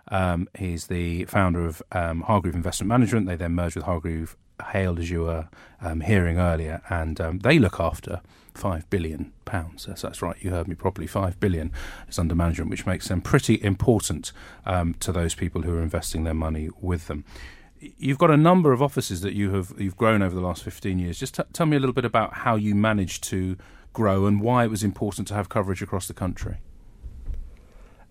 Um, 0.09 0.49
he's 0.59 0.89
the 0.89 1.25
founder 1.25 1.65
of 1.65 1.83
um, 1.93 2.25
Hargreave 2.25 2.55
Investment 2.55 2.89
Management. 2.89 3.27
They 3.27 3.37
then 3.37 3.53
merged 3.53 3.77
with 3.77 3.87
Hargreave 3.87 4.37
Hale, 4.73 4.99
as 4.99 5.11
you 5.11 5.23
were 5.23 5.49
um, 5.81 6.01
hearing 6.01 6.39
earlier, 6.39 6.83
and 6.89 7.21
um, 7.21 7.39
they 7.41 7.59
look 7.59 7.79
after 7.79 8.21
five 8.55 8.89
billion 8.89 9.33
pounds. 9.45 9.85
That's, 9.85 10.03
that's 10.03 10.23
right, 10.23 10.37
you 10.41 10.51
heard 10.51 10.67
me 10.67 10.75
properly. 10.75 11.07
Five 11.07 11.39
billion 11.39 11.73
is 12.09 12.19
under 12.19 12.35
management, 12.35 12.71
which 12.71 12.87
makes 12.87 13.09
them 13.09 13.21
pretty 13.21 13.63
important 13.63 14.33
um, 14.65 14.95
to 15.01 15.13
those 15.13 15.35
people 15.35 15.63
who 15.63 15.75
are 15.77 15.83
investing 15.83 16.25
their 16.25 16.35
money 16.35 16.71
with 16.81 17.07
them. 17.07 17.25
You've 17.79 18.19
got 18.19 18.31
a 18.31 18.37
number 18.37 18.73
of 18.73 18.81
offices 18.81 19.21
that 19.21 19.35
you 19.35 19.51
have 19.51 19.75
you've 19.79 19.99
grown 19.99 20.23
over 20.23 20.35
the 20.35 20.41
last 20.41 20.65
fifteen 20.65 20.99
years. 20.99 21.19
Just 21.19 21.35
t- 21.35 21.43
tell 21.53 21.67
me 21.67 21.77
a 21.77 21.81
little 21.81 21.93
bit 21.93 22.07
about 22.07 22.33
how 22.33 22.57
you 22.57 22.75
managed 22.75 23.23
to 23.25 23.59
grow 23.93 24.25
and 24.25 24.41
why 24.41 24.65
it 24.65 24.71
was 24.71 24.83
important 24.83 25.29
to 25.29 25.35
have 25.35 25.51
coverage 25.51 25.83
across 25.83 26.09
the 26.09 26.15
country. 26.15 26.57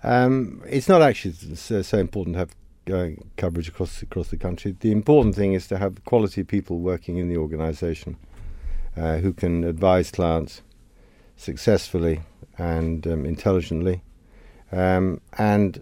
Um, 0.04 0.62
it's 0.68 0.88
not 0.88 1.02
actually 1.02 1.34
so, 1.56 1.82
so 1.82 1.98
important 1.98 2.36
to 2.36 2.40
have 2.40 2.56
coverage 2.86 3.68
across 3.68 4.02
across 4.02 4.30
the 4.30 4.38
country. 4.38 4.76
The 4.80 4.92
important 4.92 5.36
thing 5.36 5.54
is 5.54 5.68
to 5.68 5.78
have 5.78 6.04
quality 6.06 6.44
people 6.44 6.80
working 6.80 7.18
in 7.18 7.30
the 7.30 7.38
organisation 7.38 8.18
uh, 8.96 9.18
who 9.18 9.34
can 9.34 9.64
advise 9.64 10.12
clients 10.12 10.62
successfully 11.36 12.22
and 12.58 13.06
um, 13.08 13.26
intelligently, 13.26 14.04
um, 14.72 15.22
and 15.38 15.82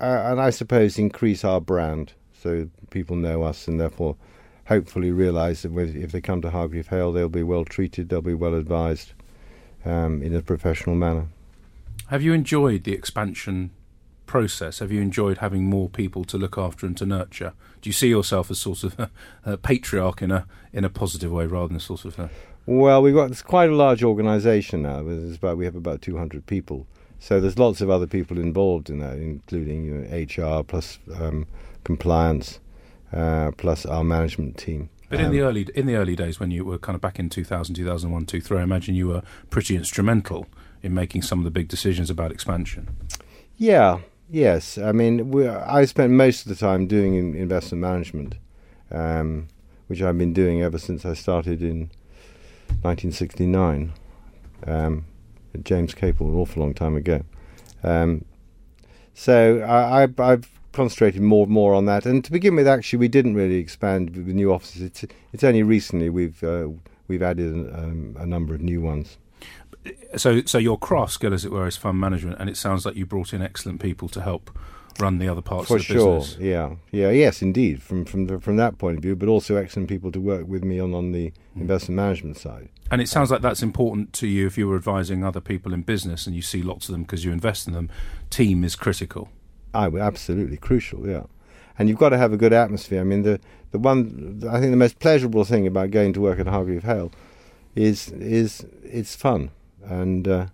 uh, 0.00 0.22
and 0.26 0.40
I 0.40 0.50
suppose 0.50 0.98
increase 0.98 1.44
our 1.44 1.60
brand 1.60 2.14
so 2.32 2.68
people 2.88 3.16
know 3.16 3.42
us 3.42 3.68
and 3.68 3.78
therefore 3.78 4.16
hopefully 4.66 5.10
realise 5.10 5.62
that 5.62 5.76
if 5.76 6.12
they 6.12 6.20
come 6.20 6.40
to 6.40 6.50
Hargreave 6.50 6.86
Hale 6.86 7.12
they'll 7.12 7.28
be 7.28 7.42
well 7.42 7.64
treated, 7.64 8.08
they'll 8.08 8.22
be 8.22 8.34
well 8.34 8.54
advised 8.54 9.12
um, 9.84 10.22
in 10.22 10.34
a 10.34 10.40
professional 10.40 10.96
manner. 10.96 11.26
Have 12.06 12.22
you 12.22 12.32
enjoyed 12.32 12.84
the 12.84 12.92
expansion 12.92 13.70
process? 14.30 14.78
Have 14.78 14.92
you 14.92 15.00
enjoyed 15.00 15.38
having 15.38 15.64
more 15.64 15.88
people 15.88 16.22
to 16.26 16.38
look 16.38 16.56
after 16.56 16.86
and 16.86 16.96
to 16.98 17.04
nurture? 17.04 17.52
Do 17.82 17.88
you 17.88 17.92
see 17.92 18.06
yourself 18.06 18.48
as 18.48 18.60
sort 18.60 18.84
of 18.84 18.96
a, 19.04 19.10
a 19.44 19.56
patriarch 19.56 20.22
in 20.22 20.30
a 20.30 20.46
in 20.72 20.84
a 20.84 20.88
positive 20.88 21.32
way 21.32 21.46
rather 21.46 21.66
than 21.66 21.78
a 21.78 21.80
sort 21.80 22.04
of 22.04 22.16
a, 22.16 22.30
Well, 22.64 23.02
we've 23.02 23.14
got 23.14 23.32
it's 23.32 23.42
quite 23.42 23.68
a 23.68 23.74
large 23.74 24.04
organisation 24.04 24.82
now. 24.82 25.02
There's 25.02 25.34
about 25.34 25.56
we 25.58 25.64
have 25.64 25.74
about 25.74 26.00
200 26.00 26.46
people, 26.46 26.86
so 27.18 27.40
there's 27.40 27.58
lots 27.58 27.80
of 27.80 27.90
other 27.90 28.06
people 28.06 28.38
involved 28.38 28.88
in 28.88 29.00
that, 29.00 29.18
including 29.18 29.84
you 29.84 29.94
know, 29.94 30.56
HR 30.58 30.62
plus 30.62 31.00
um, 31.20 31.48
compliance, 31.82 32.60
uh, 33.12 33.50
plus 33.56 33.84
our 33.84 34.04
management 34.04 34.56
team. 34.56 34.90
But 35.08 35.18
in 35.18 35.26
Um, 35.26 35.32
the 35.32 35.40
early 35.40 35.66
in 35.74 35.86
the 35.86 35.96
early 35.96 36.14
days 36.14 36.38
when 36.38 36.52
you 36.52 36.64
were 36.64 36.78
kind 36.78 36.94
of 36.94 37.02
back 37.02 37.18
in 37.18 37.28
2000, 37.30 37.74
2001, 37.74 38.26
2003, 38.26 38.60
I 38.60 38.62
imagine 38.62 38.94
you 38.94 39.08
were 39.08 39.22
pretty 39.50 39.74
instrumental 39.74 40.46
in 40.84 40.94
making 40.94 41.22
some 41.22 41.40
of 41.40 41.44
the 41.44 41.50
big 41.50 41.66
decisions 41.66 42.10
about 42.10 42.30
expansion. 42.30 42.86
Yeah, 43.56 43.98
yes. 44.30 44.78
I 44.78 44.92
mean, 44.92 45.48
I 45.48 45.84
spent 45.84 46.12
most 46.12 46.42
of 46.42 46.48
the 46.48 46.56
time 46.56 46.86
doing 46.86 47.14
in, 47.14 47.34
investment 47.34 47.80
management, 47.82 48.36
um, 48.90 49.48
which 49.86 50.02
I've 50.02 50.18
been 50.18 50.32
doing 50.32 50.62
ever 50.62 50.78
since 50.78 51.04
I 51.04 51.14
started 51.14 51.62
in 51.62 51.90
1969 52.82 53.92
um, 54.66 55.04
at 55.54 55.64
James 55.64 55.94
Capel, 55.94 56.28
an 56.28 56.36
awful 56.36 56.62
long 56.62 56.74
time 56.74 56.96
ago. 56.96 57.22
Um, 57.82 58.24
so 59.14 59.60
I, 59.60 60.08
I've 60.18 60.50
concentrated 60.72 61.20
more 61.20 61.44
and 61.44 61.52
more 61.52 61.74
on 61.74 61.86
that. 61.86 62.06
And 62.06 62.24
to 62.24 62.32
begin 62.32 62.54
with, 62.54 62.68
actually, 62.68 62.98
we 62.98 63.08
didn't 63.08 63.34
really 63.34 63.56
expand 63.56 64.16
with 64.16 64.26
the 64.26 64.32
new 64.32 64.52
offices. 64.52 64.82
It's, 64.82 65.04
it's 65.32 65.44
only 65.44 65.62
recently 65.62 66.08
we've 66.08 66.42
uh, 66.44 66.68
we've 67.08 67.22
added 67.22 67.52
um, 67.74 68.16
a 68.18 68.26
number 68.26 68.54
of 68.54 68.60
new 68.60 68.80
ones. 68.80 69.18
So 70.16 70.42
so 70.44 70.58
your 70.58 70.78
cross 70.78 71.14
skill, 71.14 71.32
as 71.32 71.44
it 71.44 71.50
were, 71.52 71.66
is 71.66 71.76
fund 71.76 71.98
management, 71.98 72.38
and 72.40 72.50
it 72.50 72.56
sounds 72.56 72.84
like 72.84 72.96
you 72.96 73.06
brought 73.06 73.32
in 73.32 73.40
excellent 73.42 73.80
people 73.80 74.08
to 74.10 74.20
help 74.20 74.50
run 74.98 75.18
the 75.18 75.28
other 75.28 75.40
parts 75.40 75.68
For 75.68 75.76
of 75.76 75.86
the 75.86 75.94
sure, 75.94 76.18
business. 76.20 76.38
yeah, 76.40 76.74
yeah, 76.90 77.10
yes, 77.10 77.40
indeed. 77.40 77.82
From 77.82 78.04
from 78.04 78.26
the, 78.26 78.38
from 78.38 78.56
that 78.56 78.76
point 78.76 78.96
of 78.98 79.02
view, 79.02 79.16
but 79.16 79.28
also 79.28 79.56
excellent 79.56 79.88
people 79.88 80.12
to 80.12 80.20
work 80.20 80.46
with 80.46 80.64
me 80.64 80.78
on 80.80 80.92
on 80.94 81.12
the 81.12 81.32
Mm. 81.56 81.62
investment 81.62 81.96
management 81.96 82.36
side. 82.36 82.68
And 82.92 83.00
it 83.00 83.08
sounds 83.08 83.30
like 83.30 83.40
that's 83.42 83.62
important 83.62 84.12
to 84.14 84.26
you 84.28 84.46
if 84.46 84.56
you 84.58 84.68
were 84.68 84.76
advising 84.76 85.24
other 85.24 85.40
people 85.40 85.72
in 85.72 85.82
business 85.82 86.26
and 86.26 86.36
you 86.36 86.42
see 86.42 86.62
lots 86.62 86.88
of 86.88 86.92
them 86.92 87.02
because 87.02 87.24
you 87.24 87.32
invest 87.32 87.66
in 87.66 87.72
them. 87.74 87.88
Team 88.30 88.62
is 88.64 88.76
critical. 88.76 89.28
I 89.74 89.88
would 89.88 90.00
absolutely 90.02 90.56
crucial, 90.56 91.08
yeah. 91.08 91.24
And 91.78 91.88
you've 91.88 91.98
got 91.98 92.10
to 92.10 92.18
have 92.18 92.32
a 92.32 92.36
good 92.36 92.52
atmosphere. 92.52 93.00
I 93.00 93.04
mean, 93.04 93.22
the 93.22 93.40
the 93.72 93.78
one 93.78 94.42
I 94.50 94.60
think 94.60 94.70
the 94.72 94.76
most 94.76 94.98
pleasurable 94.98 95.44
thing 95.44 95.66
about 95.66 95.90
going 95.90 96.12
to 96.12 96.20
work 96.20 96.38
at 96.38 96.46
Hargreave 96.46 96.82
Hale 96.82 97.10
is 97.74 98.08
is 98.12 98.64
it's 98.84 99.14
fun, 99.16 99.50
and 99.84 100.26
uh, 100.26 100.46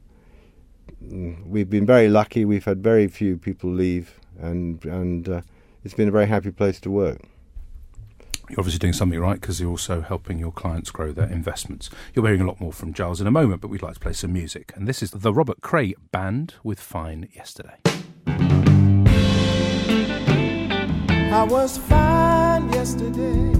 we've 1.00 1.70
been 1.70 1.86
very 1.86 2.08
lucky. 2.08 2.44
We've 2.44 2.64
had 2.64 2.82
very 2.82 3.08
few 3.08 3.36
people 3.36 3.70
leave, 3.70 4.18
and 4.38 4.84
and 4.84 5.28
uh, 5.28 5.40
it's 5.84 5.94
been 5.94 6.08
a 6.08 6.12
very 6.12 6.26
happy 6.26 6.50
place 6.50 6.80
to 6.80 6.90
work. 6.90 7.20
You're 8.48 8.60
obviously 8.60 8.78
doing 8.78 8.92
something 8.92 9.18
right 9.18 9.40
because 9.40 9.60
you're 9.60 9.70
also 9.70 10.02
helping 10.02 10.38
your 10.38 10.52
clients 10.52 10.92
grow 10.92 11.10
their 11.10 11.28
investments. 11.28 11.90
You're 12.14 12.24
hearing 12.26 12.42
a 12.42 12.46
lot 12.46 12.60
more 12.60 12.72
from 12.72 12.92
Giles 12.92 13.20
in 13.20 13.26
a 13.26 13.32
moment, 13.32 13.60
but 13.60 13.68
we'd 13.68 13.82
like 13.82 13.94
to 13.94 14.00
play 14.00 14.12
some 14.12 14.32
music. 14.32 14.72
And 14.76 14.86
this 14.86 15.02
is 15.02 15.10
the 15.10 15.32
Robert 15.32 15.60
Cray 15.62 15.94
Band 16.12 16.54
with 16.62 16.78
Fine 16.78 17.28
Yesterday. 17.34 17.78
I 21.32 21.42
was 21.42 21.76
fine 21.76 22.72
yesterday. 22.72 23.55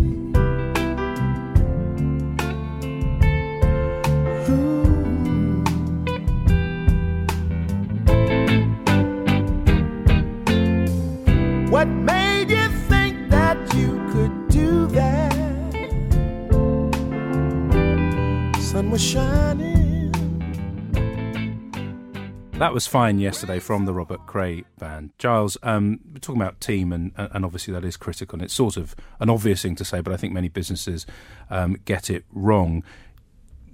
That 22.58 22.72
was 22.72 22.86
fine 22.86 23.18
yesterday 23.18 23.58
from 23.58 23.84
the 23.84 23.92
Robert 23.92 24.24
Cray 24.26 24.64
band. 24.78 25.10
Giles, 25.18 25.58
um, 25.62 26.00
we're 26.10 26.20
talking 26.20 26.40
about 26.40 26.58
team, 26.58 26.90
and, 26.90 27.12
and 27.14 27.44
obviously 27.44 27.74
that 27.74 27.84
is 27.84 27.98
critical. 27.98 28.36
And 28.36 28.42
it's 28.42 28.54
sort 28.54 28.78
of 28.78 28.96
an 29.20 29.28
obvious 29.28 29.60
thing 29.60 29.76
to 29.76 29.84
say, 29.84 30.00
but 30.00 30.10
I 30.10 30.16
think 30.16 30.32
many 30.32 30.48
businesses 30.48 31.04
um, 31.50 31.76
get 31.84 32.08
it 32.08 32.24
wrong. 32.32 32.82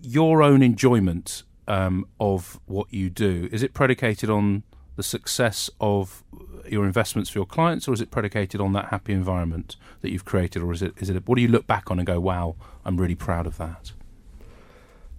Your 0.02 0.42
own 0.42 0.64
enjoyment 0.64 1.44
um, 1.68 2.06
of 2.18 2.58
what 2.66 2.92
you 2.92 3.08
do 3.08 3.48
is 3.52 3.62
it 3.62 3.72
predicated 3.72 4.28
on 4.28 4.64
the 4.96 5.04
success 5.04 5.70
of 5.80 6.24
your 6.68 6.84
investments 6.84 7.30
for 7.30 7.38
your 7.38 7.46
clients, 7.46 7.86
or 7.86 7.92
is 7.92 8.00
it 8.00 8.10
predicated 8.10 8.60
on 8.60 8.72
that 8.72 8.86
happy 8.86 9.12
environment 9.12 9.76
that 10.00 10.10
you've 10.10 10.24
created, 10.24 10.60
or 10.60 10.72
is 10.72 10.82
it 10.82 10.92
is 10.96 11.08
it 11.08 11.28
what 11.28 11.36
do 11.36 11.42
you 11.42 11.48
look 11.48 11.68
back 11.68 11.88
on 11.88 12.00
and 12.00 12.06
go, 12.06 12.18
"Wow, 12.18 12.56
I'm 12.84 12.96
really 12.96 13.14
proud 13.14 13.46
of 13.46 13.58
that"? 13.58 13.92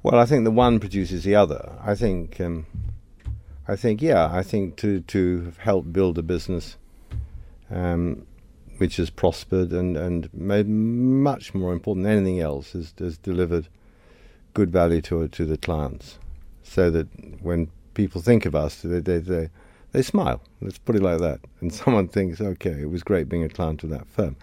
Well, 0.03 0.19
I 0.19 0.25
think 0.25 0.43
the 0.43 0.51
one 0.51 0.81
produces 0.81 1.23
the 1.23 1.35
other. 1.35 1.77
I 1.81 1.95
think, 1.95 2.41
um, 2.41 2.65
I 3.67 3.75
think, 3.75 4.01
yeah, 4.01 4.29
I 4.31 4.43
think 4.43 4.75
to 4.77 5.01
to 5.01 5.53
help 5.59 5.91
build 5.93 6.17
a 6.17 6.23
business 6.23 6.77
um, 7.71 8.25
which 8.77 8.97
has 8.97 9.09
prospered 9.09 9.71
and 9.71 9.95
and 9.95 10.33
made 10.33 10.67
much 10.67 11.53
more 11.53 11.71
important 11.71 12.03
than 12.05 12.17
anything 12.17 12.39
else 12.39 12.73
has, 12.73 12.93
has 12.99 13.17
delivered 13.17 13.67
good 14.53 14.71
value 14.71 15.01
to 15.01 15.27
to 15.27 15.45
the 15.45 15.57
clients, 15.57 16.19
so 16.63 16.91
that 16.91 17.07
when 17.41 17.69
people 17.93 18.21
think 18.21 18.45
of 18.45 18.55
us, 18.55 18.81
they 18.81 18.99
they 18.99 19.19
they, 19.19 19.49
they 19.93 20.01
smile. 20.01 20.41
Let's 20.61 20.77
put 20.77 20.95
it 20.95 21.01
like 21.01 21.19
that, 21.19 21.39
and 21.61 21.73
someone 21.81 22.09
thinks, 22.09 22.41
okay, 22.41 22.81
it 22.81 22.89
was 22.89 23.03
great 23.03 23.29
being 23.29 23.43
a 23.43 23.49
client 23.49 23.83
of 23.83 23.89
that 23.91 24.07
firm 24.07 24.35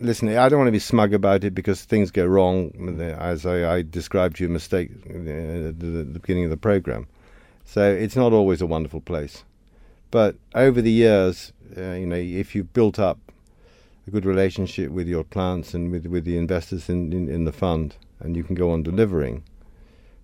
listen, 0.00 0.28
I 0.28 0.48
don't 0.48 0.58
want 0.58 0.68
to 0.68 0.72
be 0.72 0.78
smug 0.78 1.14
about 1.14 1.44
it 1.44 1.54
because 1.54 1.82
things 1.82 2.10
go 2.10 2.24
wrong, 2.24 3.00
as 3.00 3.46
I, 3.46 3.76
I 3.76 3.82
described 3.82 4.36
to 4.36 4.44
you 4.44 4.48
mistake 4.48 4.90
at 5.06 5.80
the, 5.80 5.86
the 5.86 6.20
beginning 6.20 6.44
of 6.44 6.50
the 6.50 6.56
program. 6.56 7.06
So 7.64 7.90
it's 7.90 8.16
not 8.16 8.32
always 8.32 8.60
a 8.60 8.66
wonderful 8.66 9.00
place. 9.00 9.44
But 10.10 10.36
over 10.54 10.80
the 10.80 10.92
years, 10.92 11.52
uh, 11.76 11.92
you 11.92 12.06
know, 12.06 12.16
if 12.16 12.54
you've 12.54 12.72
built 12.72 12.98
up 12.98 13.18
a 14.06 14.10
good 14.10 14.24
relationship 14.24 14.90
with 14.90 15.08
your 15.08 15.24
clients 15.24 15.74
and 15.74 15.90
with, 15.90 16.06
with 16.06 16.24
the 16.24 16.36
investors 16.36 16.88
in, 16.88 17.12
in, 17.12 17.28
in 17.28 17.44
the 17.44 17.52
fund, 17.52 17.96
and 18.20 18.36
you 18.36 18.44
can 18.44 18.54
go 18.54 18.70
on 18.70 18.82
delivering, 18.82 19.42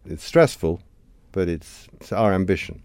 it's 0.06 0.24
stressful, 0.24 0.80
but 1.32 1.48
it's, 1.48 1.88
it's 1.94 2.12
our 2.12 2.32
ambition. 2.32 2.82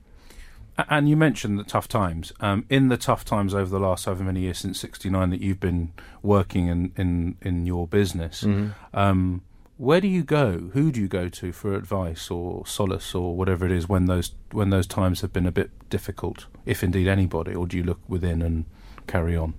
And 0.77 1.07
you 1.07 1.15
mentioned 1.15 1.57
the 1.57 1.63
tough 1.63 1.88
times. 1.88 2.33
Um, 2.41 2.65
in 2.69 2.89
the 2.89 2.97
tough 2.97 3.24
times 3.24 3.53
over 3.53 3.69
the 3.69 3.79
last 3.79 4.05
however 4.05 4.25
many 4.25 4.41
years 4.41 4.59
since 4.59 4.79
'69 4.79 5.29
that 5.29 5.39
you've 5.39 5.59
been 5.59 5.93
working 6.21 6.67
in 6.67 6.91
in, 6.97 7.38
in 7.41 7.65
your 7.65 7.88
business, 7.88 8.43
mm-hmm. 8.43 8.71
um, 8.93 9.41
where 9.77 10.00
do 10.00 10.08
you 10.08 10.24
go? 10.24 10.70
Who 10.74 10.91
do 10.91 11.01
you 11.01 11.08
go 11.08 11.27
to 11.27 11.51
for 11.51 11.75
advice 11.75 12.32
or 12.32 12.65
solace 12.65 13.13
or 13.13 13.36
whatever 13.36 13.65
it 13.65 13.72
is 13.72 13.89
when 13.89 14.05
those 14.05 14.32
when 14.51 14.70
those 14.70 14.88
times 14.88 15.22
have 15.22 15.34
been 15.34 15.46
a 15.46 15.51
bit 15.51 15.72
difficult, 15.89 16.46
if 16.65 16.84
indeed 16.84 17.08
anybody, 17.08 17.53
or 17.53 17.67
do 17.67 17.75
you 17.77 17.84
look 17.84 18.00
within 18.08 18.41
and 18.41 18.65
carry 19.08 19.36
on? 19.36 19.53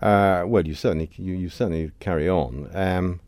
Uh, 0.00 0.44
well, 0.46 0.66
you 0.66 0.74
certainly 0.74 1.10
you, 1.16 1.34
you 1.34 1.48
certainly 1.48 1.92
carry 2.00 2.28
on. 2.28 2.68
Um, 2.74 3.20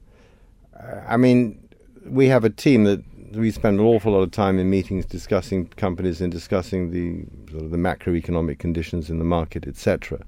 I 1.09 1.17
mean, 1.17 1.67
we 2.05 2.27
have 2.27 2.45
a 2.45 2.51
team 2.51 2.85
that 2.85 3.03
we 3.33 3.51
spend 3.51 3.81
an 3.81 3.87
awful 3.87 4.13
lot 4.13 4.21
of 4.21 4.31
time 4.31 4.59
in 4.59 4.69
meetings 4.69 5.07
discussing 5.07 5.69
companies 5.69 6.21
and 6.21 6.31
discussing 6.31 6.91
the 6.91 7.25
sort 7.51 7.65
of 7.65 7.71
the 7.71 7.77
macroeconomic 7.79 8.59
conditions 8.59 9.09
in 9.09 9.19
the 9.19 9.25
market, 9.25 9.67
etc. 9.67 10.21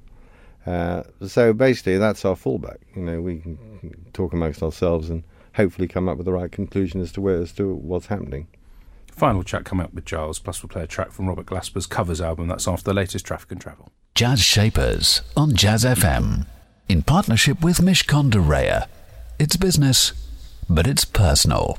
Uh, 0.64 1.02
so 1.26 1.52
basically, 1.52 1.98
that's 1.98 2.24
our 2.24 2.34
fallback. 2.34 2.78
You 2.94 3.02
know, 3.02 3.20
we 3.20 3.40
can 3.40 3.58
talk 4.14 4.32
amongst 4.32 4.62
ourselves 4.62 5.10
and 5.10 5.22
hopefully 5.56 5.88
come 5.88 6.08
up 6.08 6.16
with 6.16 6.26
the 6.26 6.32
right 6.32 6.52
conclusion 6.52 7.00
as 7.00 7.12
to 7.12 7.20
where 7.20 7.42
as 7.42 7.52
to 7.52 7.74
what's 7.74 8.06
happening. 8.06 8.46
Final 9.10 9.42
chat 9.42 9.64
coming 9.64 9.84
up 9.84 9.94
with 9.94 10.04
Giles, 10.04 10.38
plus 10.38 10.62
we'll 10.62 10.68
play 10.68 10.82
a 10.82 10.86
track 10.86 11.10
from 11.10 11.26
Robert 11.26 11.46
Glasper's 11.46 11.86
covers 11.86 12.20
album. 12.20 12.48
That's 12.48 12.68
after 12.68 12.84
the 12.84 12.94
latest 12.94 13.24
Traffic 13.24 13.50
and 13.52 13.60
Travel. 13.60 13.90
Jazz 14.14 14.40
Shapers 14.40 15.22
on 15.36 15.54
Jazz 15.54 15.84
FM 15.84 16.46
in 16.88 17.02
partnership 17.02 17.62
with 17.62 17.78
Mishcon 17.78 18.30
de 18.30 18.38
Reya. 18.38 18.86
It's 19.38 19.56
business, 19.56 20.12
but 20.68 20.86
it's 20.86 21.04
personal. 21.04 21.78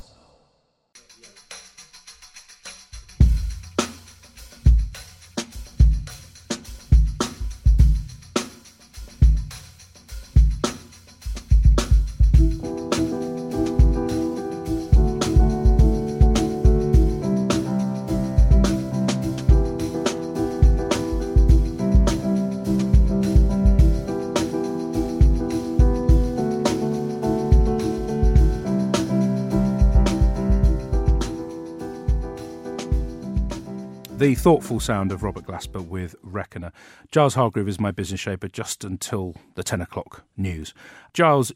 The 34.17 34.34
thoughtful 34.34 34.80
sound 34.80 35.12
of 35.12 35.21
Robert 35.21 35.45
Glasper 35.45 35.88
with 35.88 36.15
Reckoner. 36.23 36.71
Giles 37.12 37.36
Hargreave 37.36 37.67
is 37.67 37.80
my 37.80 37.91
business 37.91 38.19
shaper 38.19 38.47
just 38.47 38.84
until 38.84 39.36
the 39.53 39.62
10 39.62 39.80
o'clock 39.80 40.23
news. 40.36 40.73
Giles, 41.13 41.51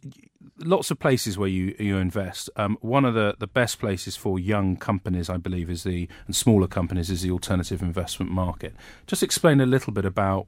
lots 0.60 0.91
of 0.91 1.00
places 1.00 1.39
where 1.39 1.50
you, 1.50 1.76
you 1.80 1.97
invest. 1.97 2.52
Um, 2.56 2.78
one 2.82 3.04
of 3.04 3.15
the, 3.15 3.34
the 3.39 3.47
best 3.47 3.80
places 3.80 4.15
for 4.15 4.38
young 4.38 4.78
companies, 4.78 5.28
I 5.28 5.38
believe, 5.38 5.71
is 5.71 5.82
the 5.82 6.08
and 6.28 6.36
smaller 6.36 6.67
companies 6.67 7.10
is 7.10 7.24
the 7.24 7.32
alternative 7.32 7.82
investment 7.82 8.32
market. 8.32 8.76
Just 9.08 9.24
explain 9.24 9.60
a 9.60 9.65
little 9.65 9.91
bit 9.91 10.06
about 10.06 10.45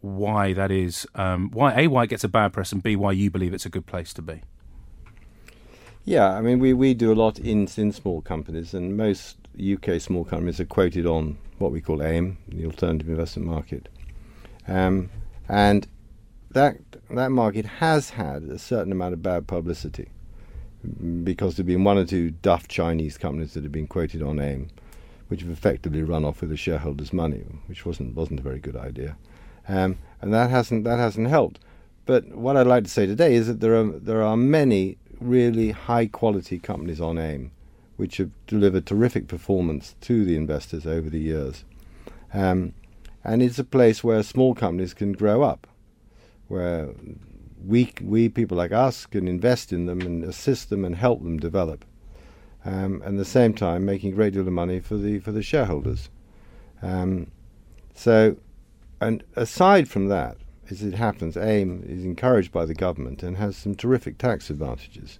why 0.00 0.54
that 0.54 0.72
is, 0.72 1.06
um, 1.14 1.52
why 1.52 1.82
A, 1.82 1.86
why 1.86 2.02
it 2.02 2.10
gets 2.10 2.24
a 2.24 2.28
bad 2.28 2.52
press, 2.52 2.72
and 2.72 2.82
B, 2.82 2.96
why 2.96 3.12
you 3.12 3.30
believe 3.30 3.54
it's 3.54 3.64
a 3.64 3.70
good 3.70 3.86
place 3.86 4.12
to 4.14 4.22
be. 4.22 4.42
Yeah, 6.04 6.32
I 6.32 6.40
mean, 6.40 6.58
we, 6.58 6.72
we 6.72 6.94
do 6.94 7.12
a 7.12 7.14
lot 7.14 7.38
in, 7.38 7.68
in 7.76 7.92
small 7.92 8.22
companies, 8.22 8.74
and 8.74 8.96
most 8.96 9.43
UK 9.60 10.00
small 10.00 10.24
companies 10.24 10.60
are 10.60 10.64
quoted 10.64 11.06
on 11.06 11.38
what 11.58 11.72
we 11.72 11.80
call 11.80 12.02
AIM, 12.02 12.38
the 12.48 12.66
alternative 12.66 13.08
investment 13.08 13.48
market. 13.48 13.88
Um, 14.66 15.10
and 15.48 15.86
that 16.50 16.76
that 17.10 17.30
market 17.30 17.66
has 17.66 18.10
had 18.10 18.44
a 18.44 18.58
certain 18.58 18.92
amount 18.92 19.12
of 19.12 19.22
bad 19.22 19.46
publicity 19.46 20.08
because 21.22 21.56
there 21.56 21.62
have 21.62 21.66
been 21.66 21.84
one 21.84 21.98
or 21.98 22.04
two 22.04 22.30
duff 22.30 22.68
Chinese 22.68 23.18
companies 23.18 23.54
that 23.54 23.62
have 23.62 23.72
been 23.72 23.86
quoted 23.86 24.22
on 24.22 24.38
AIM, 24.38 24.70
which 25.28 25.40
have 25.40 25.50
effectively 25.50 26.02
run 26.02 26.24
off 26.24 26.40
with 26.40 26.50
the 26.50 26.56
shareholders' 26.56 27.12
money, 27.12 27.44
which 27.66 27.84
wasn't 27.84 28.14
wasn't 28.14 28.40
a 28.40 28.42
very 28.42 28.58
good 28.58 28.76
idea, 28.76 29.16
um, 29.68 29.98
and 30.20 30.32
that 30.32 30.50
hasn't 30.50 30.84
that 30.84 30.98
hasn't 30.98 31.28
helped. 31.28 31.60
But 32.06 32.28
what 32.34 32.56
I'd 32.56 32.66
like 32.66 32.84
to 32.84 32.90
say 32.90 33.06
today 33.06 33.34
is 33.34 33.46
that 33.46 33.60
there 33.60 33.76
are 33.76 33.84
there 33.84 34.22
are 34.22 34.36
many 34.36 34.98
really 35.20 35.70
high 35.70 36.06
quality 36.06 36.58
companies 36.58 37.00
on 37.00 37.18
AIM 37.18 37.50
which 37.96 38.16
have 38.16 38.30
delivered 38.46 38.86
terrific 38.86 39.28
performance 39.28 39.94
to 40.00 40.24
the 40.24 40.36
investors 40.36 40.86
over 40.86 41.08
the 41.08 41.20
years. 41.20 41.64
Um, 42.32 42.74
and 43.22 43.42
it's 43.42 43.58
a 43.58 43.64
place 43.64 44.02
where 44.02 44.22
small 44.22 44.54
companies 44.54 44.92
can 44.92 45.12
grow 45.12 45.42
up, 45.42 45.66
where 46.48 46.90
we, 47.64 47.92
we 48.02 48.28
people 48.28 48.56
like 48.56 48.72
us 48.72 49.06
can 49.06 49.28
invest 49.28 49.72
in 49.72 49.86
them 49.86 50.00
and 50.00 50.24
assist 50.24 50.70
them 50.70 50.84
and 50.84 50.96
help 50.96 51.22
them 51.22 51.38
develop. 51.38 51.84
Um, 52.64 53.02
and 53.04 53.16
at 53.16 53.16
the 53.16 53.24
same 53.24 53.54
time 53.54 53.84
making 53.84 54.12
a 54.12 54.16
great 54.16 54.32
deal 54.32 54.42
of 54.42 54.52
money 54.52 54.80
for 54.80 54.96
the 54.96 55.18
for 55.18 55.32
the 55.32 55.42
shareholders. 55.42 56.08
Um, 56.82 57.30
so, 57.94 58.36
and 59.00 59.22
aside 59.36 59.88
from 59.88 60.08
that, 60.08 60.38
as 60.70 60.82
it 60.82 60.94
happens, 60.94 61.36
AIM 61.36 61.84
is 61.86 62.04
encouraged 62.04 62.52
by 62.52 62.64
the 62.64 62.74
government 62.74 63.22
and 63.22 63.36
has 63.36 63.56
some 63.56 63.74
terrific 63.74 64.18
tax 64.18 64.50
advantages. 64.50 65.18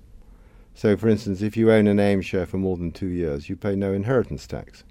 So, 0.74 0.96
for 0.96 1.08
instance, 1.08 1.40
if 1.40 1.56
you 1.56 1.70
own 1.70 1.86
an 1.86 2.00
AIM 2.00 2.20
share 2.20 2.46
for 2.46 2.58
more 2.58 2.76
than 2.76 2.90
two 2.90 3.06
years, 3.06 3.48
you 3.48 3.56
pay 3.56 3.76
no 3.76 3.92
inheritance 3.92 4.46
tax. 4.46 4.82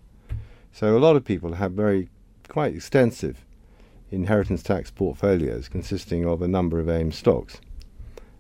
So, 0.72 0.98
a 0.98 1.00
lot 1.00 1.16
of 1.16 1.26
people 1.26 1.54
have 1.54 1.74
very 1.74 2.10
quite 2.48 2.74
extensive 2.74 3.46
inheritance 4.12 4.64
tax 4.64 4.92
portfolios 4.92 5.68
consisting 5.68 6.26
of 6.26 6.42
a 6.42 6.48
number 6.48 6.80
of 6.80 6.90
AIM 6.90 7.12
stocks. 7.12 7.60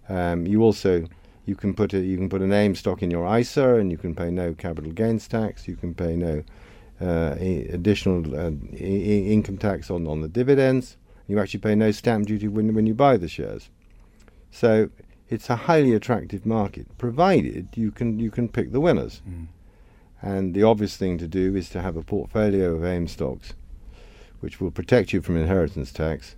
Um, 0.07 0.45
you 0.47 0.61
also 0.61 1.07
you 1.45 1.55
can 1.55 1.73
put 1.73 1.93
a, 1.93 1.99
you 1.99 2.17
can 2.17 2.29
put 2.29 2.41
an 2.41 2.53
AIM 2.53 2.75
stock 2.75 3.03
in 3.03 3.11
your 3.11 3.37
ISA, 3.37 3.75
and 3.75 3.91
you 3.91 3.97
can 3.97 4.15
pay 4.15 4.31
no 4.31 4.53
capital 4.53 4.91
gains 4.91 5.27
tax. 5.27 5.67
You 5.67 5.75
can 5.75 5.93
pay 5.93 6.15
no 6.15 6.43
uh, 7.01 7.35
additional 7.39 8.35
uh, 8.35 8.51
I- 8.73 8.75
income 8.75 9.57
tax 9.57 9.91
on, 9.91 10.07
on 10.07 10.21
the 10.21 10.29
dividends. 10.29 10.97
You 11.27 11.39
actually 11.39 11.59
pay 11.61 11.75
no 11.75 11.91
stamp 11.91 12.27
duty 12.27 12.47
when 12.47 12.73
when 12.73 12.87
you 12.87 12.93
buy 12.93 13.17
the 13.17 13.27
shares. 13.27 13.69
So 14.51 14.89
it's 15.33 15.49
a 15.49 15.55
highly 15.55 15.93
attractive 15.93 16.45
market, 16.45 16.85
provided 16.97 17.67
you 17.75 17.91
can 17.91 18.19
you 18.19 18.31
can 18.31 18.47
pick 18.47 18.71
the 18.71 18.79
winners. 18.79 19.21
Mm. 19.27 19.47
And 20.21 20.53
the 20.53 20.63
obvious 20.63 20.95
thing 20.95 21.17
to 21.17 21.27
do 21.27 21.55
is 21.55 21.69
to 21.71 21.81
have 21.81 21.97
a 21.97 22.03
portfolio 22.03 22.75
of 22.75 22.85
AIM 22.85 23.07
stocks, 23.09 23.53
which 24.39 24.61
will 24.61 24.71
protect 24.71 25.11
you 25.11 25.21
from 25.21 25.35
inheritance 25.35 25.91
tax, 25.91 26.35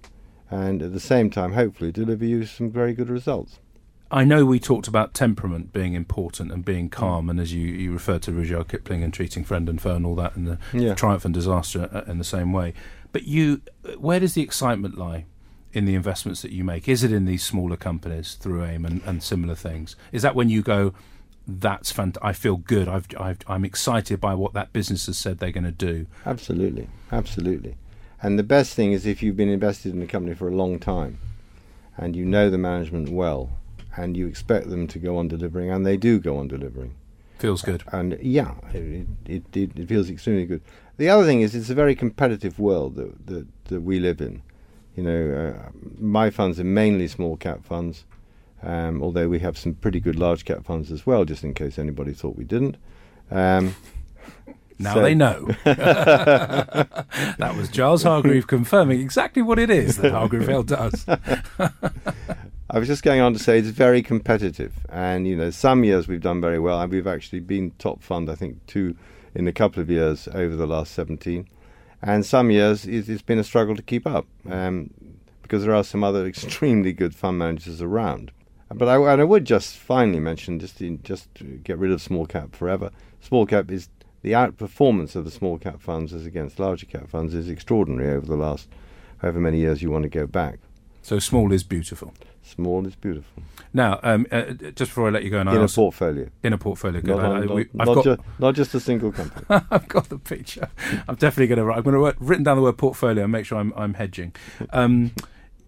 and 0.49 0.81
at 0.81 0.91
the 0.93 0.99
same 0.99 1.29
time, 1.29 1.53
hopefully, 1.53 1.91
deliver 1.91 2.25
you 2.25 2.45
some 2.45 2.71
very 2.71 2.93
good 2.93 3.09
results. 3.09 3.59
I 4.11 4.23
know 4.23 4.45
we 4.45 4.59
talked 4.59 4.87
about 4.87 5.13
temperament 5.13 5.73
being 5.73 5.93
important 5.93 6.51
and 6.51 6.63
being 6.63 6.89
calm, 6.89 7.29
and 7.29 7.39
as 7.39 7.53
you, 7.53 7.67
you 7.67 7.91
referred 7.91 8.21
to 8.23 8.31
Rudyard 8.31 8.67
Kipling 8.69 9.03
and 9.03 9.13
treating 9.13 9.43
friend 9.43 9.67
and 9.67 9.81
foe 9.81 9.95
and 9.95 10.05
all 10.05 10.15
that, 10.15 10.35
and 10.35 10.47
the 10.47 10.57
Yeah. 10.73 10.93
triumph 10.95 11.25
and 11.25 11.33
disaster 11.33 11.89
uh, 11.91 12.09
in 12.09 12.17
the 12.19 12.23
same 12.23 12.53
way. 12.53 12.73
But 13.11 13.23
you, 13.23 13.61
where 13.97 14.19
does 14.19 14.33
the 14.35 14.41
excitement 14.43 14.97
lie 14.97 15.25
in 15.75 15.85
the 15.85 15.95
investments 15.95 16.41
that 16.41 16.51
you 16.51 16.63
make? 16.63 16.87
Is 16.87 17.03
it 17.03 17.11
in 17.11 17.25
these 17.25 17.43
smaller 17.43 17.75
companies 17.75 18.35
through 18.35 18.63
AIM 18.63 18.85
and, 18.85 19.01
and 19.05 19.21
similar 19.21 19.55
things? 19.55 19.95
Is 20.11 20.21
that 20.21 20.35
when 20.35 20.49
you 20.49 20.61
go, 20.61 20.93
that's 21.47 21.91
fant- 21.91 22.17
I 22.21 22.33
feel 22.33 22.57
good. 22.57 22.87
I've, 22.87 23.07
I've, 23.19 23.39
I'm 23.47 23.65
excited 23.65 24.21
by 24.21 24.33
what 24.33 24.53
that 24.53 24.73
business 24.73 25.05
has 25.07 25.17
said 25.17 25.39
they're 25.39 25.51
going 25.51 25.65
to 25.65 25.71
do. 25.71 26.07
Absolutely, 26.25 26.87
absolutely. 27.11 27.75
And 28.21 28.39
the 28.39 28.43
best 28.43 28.73
thing 28.73 28.93
is 28.93 29.05
if 29.05 29.21
you've 29.21 29.35
been 29.35 29.49
invested 29.49 29.93
in 29.93 30.01
a 30.01 30.07
company 30.07 30.33
for 30.33 30.47
a 30.47 30.55
long 30.55 30.79
time, 30.79 31.19
and 31.97 32.15
you 32.15 32.25
know 32.25 32.49
the 32.49 32.57
management 32.57 33.09
well, 33.09 33.51
and 33.97 34.17
you 34.17 34.27
expect 34.27 34.69
them 34.69 34.87
to 34.87 34.99
go 34.99 35.17
on 35.17 35.27
delivering, 35.27 35.69
and 35.69 35.85
they 35.85 35.97
do 35.97 36.19
go 36.19 36.37
on 36.37 36.47
delivering. 36.47 36.95
Feels 37.37 37.61
good. 37.61 37.83
And 37.91 38.17
yeah, 38.21 38.55
it, 38.73 39.07
it, 39.25 39.43
it, 39.55 39.77
it 39.77 39.87
feels 39.89 40.09
extremely 40.09 40.45
good. 40.45 40.61
The 40.97 41.09
other 41.09 41.25
thing 41.25 41.41
is 41.41 41.53
it's 41.53 41.69
a 41.69 41.75
very 41.75 41.95
competitive 41.95 42.59
world 42.59 42.95
that, 42.95 43.27
that, 43.27 43.47
that 43.65 43.81
we 43.81 43.99
live 43.99 44.21
in. 44.21 44.41
You 44.95 45.03
know, 45.03 45.53
uh, 45.55 45.69
my 45.99 46.29
funds 46.29 46.59
are 46.59 46.63
mainly 46.63 47.07
small 47.07 47.37
cap 47.37 47.65
funds, 47.65 48.05
um, 48.63 49.01
although 49.01 49.27
we 49.27 49.39
have 49.39 49.57
some 49.57 49.73
pretty 49.73 49.99
good 49.99 50.15
large 50.17 50.45
cap 50.45 50.65
funds 50.65 50.91
as 50.91 51.05
well, 51.05 51.25
just 51.25 51.43
in 51.43 51.53
case 51.53 51.77
anybody 51.77 52.13
thought 52.13 52.35
we 52.37 52.45
didn't. 52.45 52.77
Um, 53.31 53.75
Now 54.77 54.95
so- 54.95 55.01
they 55.03 55.15
know. 55.15 55.47
that 55.63 57.53
was 57.55 57.69
Giles 57.69 58.03
Hargreave 58.03 58.45
confirming 58.47 58.99
exactly 58.99 59.41
what 59.41 59.57
it 59.57 59.69
is 59.69 59.97
that 59.97 60.11
Hargreave 60.11 60.47
Hale 60.47 60.63
does. 60.63 61.05
I 62.69 62.79
was 62.79 62.87
just 62.87 63.03
going 63.03 63.21
on 63.21 63.31
to 63.33 63.39
say 63.39 63.59
it's 63.59 63.69
very 63.69 64.01
competitive, 64.01 64.73
and 64.89 65.27
you 65.27 65.37
know, 65.37 65.49
some 65.49 65.85
years 65.85 66.09
we've 66.09 66.19
done 66.21 66.41
very 66.41 66.59
well, 66.59 66.81
and 66.81 66.91
we've 66.91 67.07
actually 67.07 67.39
been 67.39 67.71
top 67.77 68.03
fund, 68.03 68.29
I 68.29 68.35
think, 68.35 68.65
two 68.65 68.97
in 69.33 69.47
a 69.47 69.53
couple 69.53 69.81
of 69.81 69.89
years 69.89 70.27
over 70.33 70.55
the 70.57 70.67
last 70.67 70.93
17, 70.93 71.47
and 72.05 72.23
some 72.25 72.51
years 72.51 72.85
it's, 72.85 73.23
been 73.23 73.39
a 73.39 73.43
struggle 73.43 73.75
to 73.75 73.81
keep 73.81 74.05
up 74.05 74.27
um, 74.49 74.91
because 75.41 75.63
there 75.63 75.73
are 75.73 75.83
some 75.83 76.03
other 76.03 76.25
extremely 76.27 76.93
good 76.93 77.15
fund 77.15 77.39
managers 77.39 77.81
around. 77.81 78.31
But 78.69 78.87
I, 78.87 78.95
and 79.11 79.21
I 79.21 79.23
would 79.23 79.45
just 79.45 79.75
finally 79.75 80.19
mention, 80.19 80.59
just 80.59 80.77
to, 80.77 80.97
just 80.97 81.33
to 81.35 81.43
get 81.43 81.77
rid 81.77 81.91
of 81.91 82.01
small 82.01 82.25
cap 82.25 82.55
forever. 82.55 82.91
Small 83.21 83.45
cap 83.45 83.71
is 83.71 83.89
the 84.21 84.33
outperformance 84.33 85.15
of 85.15 85.25
the 85.25 85.31
small 85.31 85.57
cap 85.57 85.81
funds 85.81 86.13
as 86.13 86.25
against 86.25 86.59
larger 86.59 86.85
cap 86.85 87.09
funds 87.09 87.33
is 87.33 87.49
extraordinary 87.49 88.15
over 88.15 88.25
the 88.25 88.35
last 88.35 88.69
however 89.17 89.39
many 89.39 89.59
years 89.59 89.81
you 89.81 89.89
want 89.89 90.03
to 90.03 90.09
go 90.09 90.27
back. 90.27 90.59
So 91.05 91.19
small 91.19 91.51
is 91.51 91.61
beautiful. 91.63 92.15
Small 92.41 92.87
is 92.87 92.95
beautiful 92.95 93.43
Now, 93.73 93.99
um, 94.01 94.25
uh, 94.31 94.41
just 94.53 94.89
before 94.89 95.05
I 95.07 95.11
let 95.11 95.23
you 95.23 95.29
go, 95.29 95.39
and 95.39 95.47
in 95.49 95.57
a 95.57 95.61
also- 95.61 95.83
portfolio. 95.83 96.29
in 96.41 96.51
a 96.51 96.57
portfolio, 96.57 96.99
good. 96.99 97.15
Not, 97.17 97.19
I- 97.31 97.43
I- 97.43 97.45
we- 97.45 97.69
not, 97.73 97.87
I've 97.87 97.95
not, 97.95 97.95
got 97.95 98.03
ju- 98.17 98.23
not 98.39 98.55
just 98.55 98.73
a 98.73 98.79
single 98.79 99.11
company. 99.11 99.45
I've 99.69 99.87
got 99.87 100.09
the 100.09 100.17
picture. 100.17 100.67
I'm 101.07 101.13
definitely 101.13 101.45
going 101.45 101.57
to. 101.59 101.65
write. 101.65 101.77
I'm 101.77 101.83
going 101.83 101.93
to 101.93 101.99
write 101.99 102.15
written 102.19 102.43
down 102.43 102.57
the 102.57 102.63
word 102.63 102.79
portfolio 102.79 103.21
and 103.25 103.31
make 103.31 103.45
sure 103.45 103.59
I'm 103.59 103.71
I'm 103.75 103.93
hedging. 103.93 104.33
Um, 104.71 105.11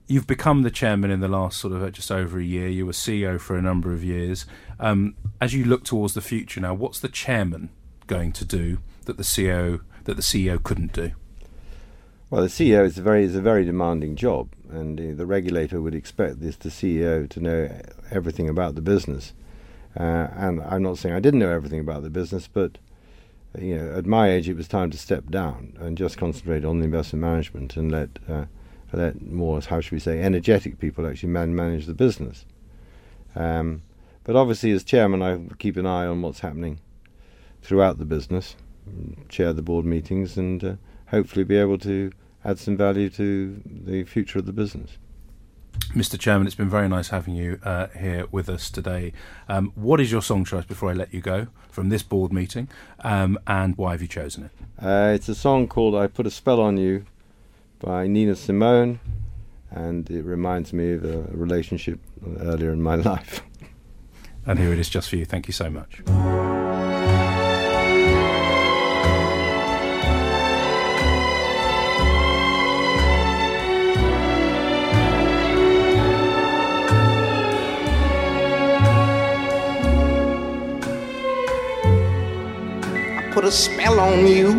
you've 0.07 0.25
become 0.25 0.63
the 0.63 0.71
chairman 0.71 1.11
in 1.11 1.19
the 1.19 1.27
last 1.27 1.59
sort 1.59 1.73
of 1.73 1.83
uh, 1.83 1.91
just 1.91 2.11
over 2.11 2.39
a 2.39 2.43
year. 2.43 2.67
You 2.67 2.87
were 2.87 2.91
CEO 2.93 3.39
for 3.39 3.55
a 3.55 3.61
number 3.61 3.93
of 3.93 4.03
years. 4.03 4.47
Um, 4.79 5.13
as 5.39 5.53
you 5.53 5.65
look 5.65 5.83
towards 5.83 6.15
the 6.15 6.21
future 6.21 6.59
now, 6.61 6.73
what's 6.73 6.99
the 6.99 7.09
chairman 7.09 7.69
going 8.07 8.31
to 8.31 8.43
do 8.45 8.79
that 9.05 9.17
the 9.17 9.23
CEO 9.23 9.81
that 10.05 10.15
the 10.15 10.23
CEO 10.23 10.61
couldn't 10.63 10.93
do? 10.93 11.11
Well, 12.29 12.41
the 12.41 12.47
CEO 12.47 12.83
is 12.83 12.97
a 12.97 13.01
very 13.01 13.23
is 13.23 13.35
a 13.35 13.41
very 13.41 13.63
demanding 13.63 14.15
job, 14.15 14.49
and 14.69 14.99
uh, 14.99 15.15
the 15.15 15.25
regulator 15.25 15.81
would 15.81 15.95
expect 15.95 16.41
this 16.41 16.57
the 16.57 16.69
CEO 16.69 17.29
to 17.29 17.39
know 17.39 17.81
everything 18.11 18.49
about 18.49 18.75
the 18.75 18.81
business. 18.81 19.33
Uh, 19.97 20.27
and 20.35 20.61
I'm 20.63 20.83
not 20.83 20.97
saying 20.97 21.15
I 21.15 21.19
didn't 21.19 21.39
know 21.39 21.49
everything 21.49 21.79
about 21.79 22.03
the 22.03 22.09
business, 22.09 22.47
but 22.47 22.77
you 23.57 23.77
know, 23.77 23.93
at 23.97 24.05
my 24.05 24.29
age, 24.29 24.49
it 24.49 24.57
was 24.57 24.67
time 24.67 24.91
to 24.91 24.97
step 24.97 25.29
down 25.29 25.77
and 25.79 25.97
just 25.97 26.17
concentrate 26.17 26.65
on 26.65 26.79
the 26.79 26.85
investment 26.85 27.21
management 27.21 27.77
and 27.77 27.91
let 27.91 28.09
uh, 28.27 28.45
let 28.91 29.21
more, 29.21 29.61
how 29.61 29.79
should 29.79 29.93
we 29.93 29.99
say, 29.99 30.21
energetic 30.21 30.79
people 30.79 31.07
actually 31.07 31.29
man- 31.29 31.55
manage 31.55 31.85
the 31.85 31.93
business. 31.93 32.45
Um, 33.35 33.83
but 34.23 34.35
obviously, 34.35 34.71
as 34.71 34.83
chairman, 34.83 35.21
I 35.21 35.39
keep 35.57 35.77
an 35.77 35.85
eye 35.85 36.05
on 36.05 36.21
what's 36.21 36.41
happening 36.41 36.79
throughout 37.61 37.97
the 37.97 38.05
business, 38.05 38.55
chair 39.29 39.53
the 39.53 39.61
board 39.61 39.85
meetings, 39.85 40.37
and 40.37 40.63
uh, 40.63 40.73
hopefully 41.07 41.43
be 41.43 41.57
able 41.57 41.77
to 41.79 42.11
add 42.43 42.59
some 42.59 42.77
value 42.77 43.09
to 43.09 43.61
the 43.65 44.03
future 44.03 44.39
of 44.39 44.45
the 44.45 44.53
business. 44.53 44.97
Mr. 45.89 46.19
Chairman, 46.19 46.47
it's 46.47 46.55
been 46.55 46.69
very 46.69 46.89
nice 46.89 47.09
having 47.09 47.35
you 47.35 47.59
uh, 47.63 47.87
here 47.87 48.25
with 48.31 48.49
us 48.49 48.69
today. 48.69 49.13
Um, 49.47 49.71
what 49.75 50.01
is 50.01 50.11
your 50.11 50.21
song 50.21 50.43
choice 50.43 50.65
before 50.65 50.89
I 50.89 50.93
let 50.93 51.13
you 51.13 51.21
go 51.21 51.47
from 51.69 51.89
this 51.89 52.03
board 52.03 52.33
meeting, 52.33 52.67
um, 53.01 53.37
and 53.45 53.77
why 53.77 53.91
have 53.91 54.01
you 54.01 54.07
chosen 54.07 54.45
it? 54.45 54.51
Uh, 54.83 55.11
it's 55.13 55.29
a 55.29 55.35
song 55.35 55.67
called 55.67 55.95
"I 55.95 56.07
Put 56.07 56.25
a 56.25 56.31
Spell 56.31 56.59
on 56.59 56.77
You" 56.77 57.05
by 57.79 58.07
Nina 58.07 58.35
Simone, 58.35 58.99
and 59.69 60.09
it 60.09 60.23
reminds 60.23 60.73
me 60.73 60.93
of 60.93 61.05
a 61.05 61.23
relationship 61.31 61.99
earlier 62.39 62.71
in 62.71 62.81
my 62.81 62.95
life. 63.11 63.41
And 64.45 64.59
here 64.59 64.73
it 64.73 64.79
is, 64.79 64.89
just 64.89 65.09
for 65.09 65.15
you. 65.15 65.25
Thank 65.25 65.47
you 65.47 65.53
so 65.53 65.69
much. 65.69 66.01
A 83.47 83.51
spell 83.51 83.97
on 84.01 84.27
you. 84.27 84.55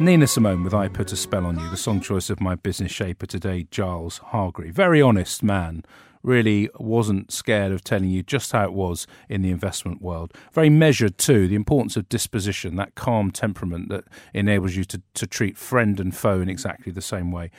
Nina 0.00 0.26
Simone 0.26 0.64
with 0.64 0.74
I 0.74 0.88
Put 0.88 1.12
a 1.12 1.16
Spell 1.16 1.46
on 1.46 1.56
You, 1.56 1.70
the 1.70 1.76
song 1.76 2.00
choice 2.00 2.30
of 2.30 2.40
my 2.40 2.56
business 2.56 2.90
shaper 2.90 3.26
today, 3.26 3.68
Giles 3.70 4.18
Hargreave. 4.32 4.72
Very 4.72 5.00
honest 5.00 5.44
man. 5.44 5.84
Really 6.24 6.68
wasn't 6.80 7.30
scared 7.30 7.70
of 7.70 7.84
telling 7.84 8.08
you 8.08 8.24
just 8.24 8.50
how 8.50 8.64
it 8.64 8.72
was 8.72 9.06
in 9.28 9.42
the 9.42 9.50
investment 9.50 10.02
world. 10.02 10.32
Very 10.52 10.70
measured 10.70 11.16
too, 11.16 11.46
the 11.46 11.54
importance 11.54 11.96
of 11.96 12.08
disposition, 12.08 12.74
that 12.74 12.96
calm 12.96 13.30
temperament 13.30 13.88
that 13.90 14.04
enables 14.32 14.74
you 14.74 14.82
to, 14.84 15.00
to 15.14 15.28
treat 15.28 15.56
friend 15.56 16.00
and 16.00 16.16
foe 16.16 16.40
in 16.40 16.48
exactly 16.48 16.90
the 16.90 17.02
same 17.02 17.30
way. 17.30 17.52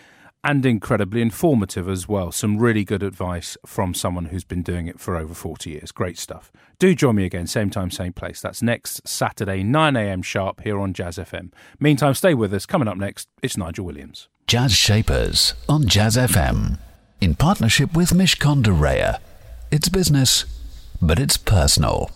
And 0.48 0.64
incredibly 0.64 1.24
informative 1.24 1.90
as 1.90 2.08
well. 2.08 2.32
Some 2.32 2.60
really 2.60 2.84
good 2.84 3.02
advice 3.02 3.58
from 3.66 3.96
someone 3.96 4.26
who's 4.26 4.44
been 4.44 4.62
doing 4.62 4.86
it 4.86 5.00
for 5.00 5.18
over 5.18 5.34
40 5.34 5.72
years. 5.72 5.92
Great 5.92 6.20
stuff. 6.20 6.52
Do 6.78 6.94
join 6.94 7.16
me 7.16 7.26
again, 7.26 7.48
same 7.48 7.72
time, 7.72 7.90
same 7.90 8.14
place. 8.14 8.42
That's 8.42 8.62
next 8.62 9.08
Saturday, 9.08 9.64
9am 9.64 10.24
sharp 10.24 10.62
here 10.62 10.80
on 10.80 10.94
Jazz 10.94 11.18
FM. 11.18 11.52
Meantime, 11.80 12.14
stay 12.14 12.36
with 12.36 12.54
us. 12.54 12.68
Coming 12.68 12.88
up 12.88 12.96
next, 12.96 13.28
it's 13.42 13.58
Nigel 13.58 13.88
Williams. 13.88 14.28
Jazz 14.46 14.74
Shapers 14.74 15.56
on 15.68 15.88
Jazz 15.88 16.16
FM. 16.16 16.78
In 17.20 17.34
partnership 17.34 17.96
with 17.96 18.12
Mishcon 18.12 18.62
de 18.62 18.70
Reya. 18.70 19.18
It's 19.72 19.90
business, 19.90 20.46
but 21.02 21.18
it's 21.18 21.38
personal. 21.38 22.12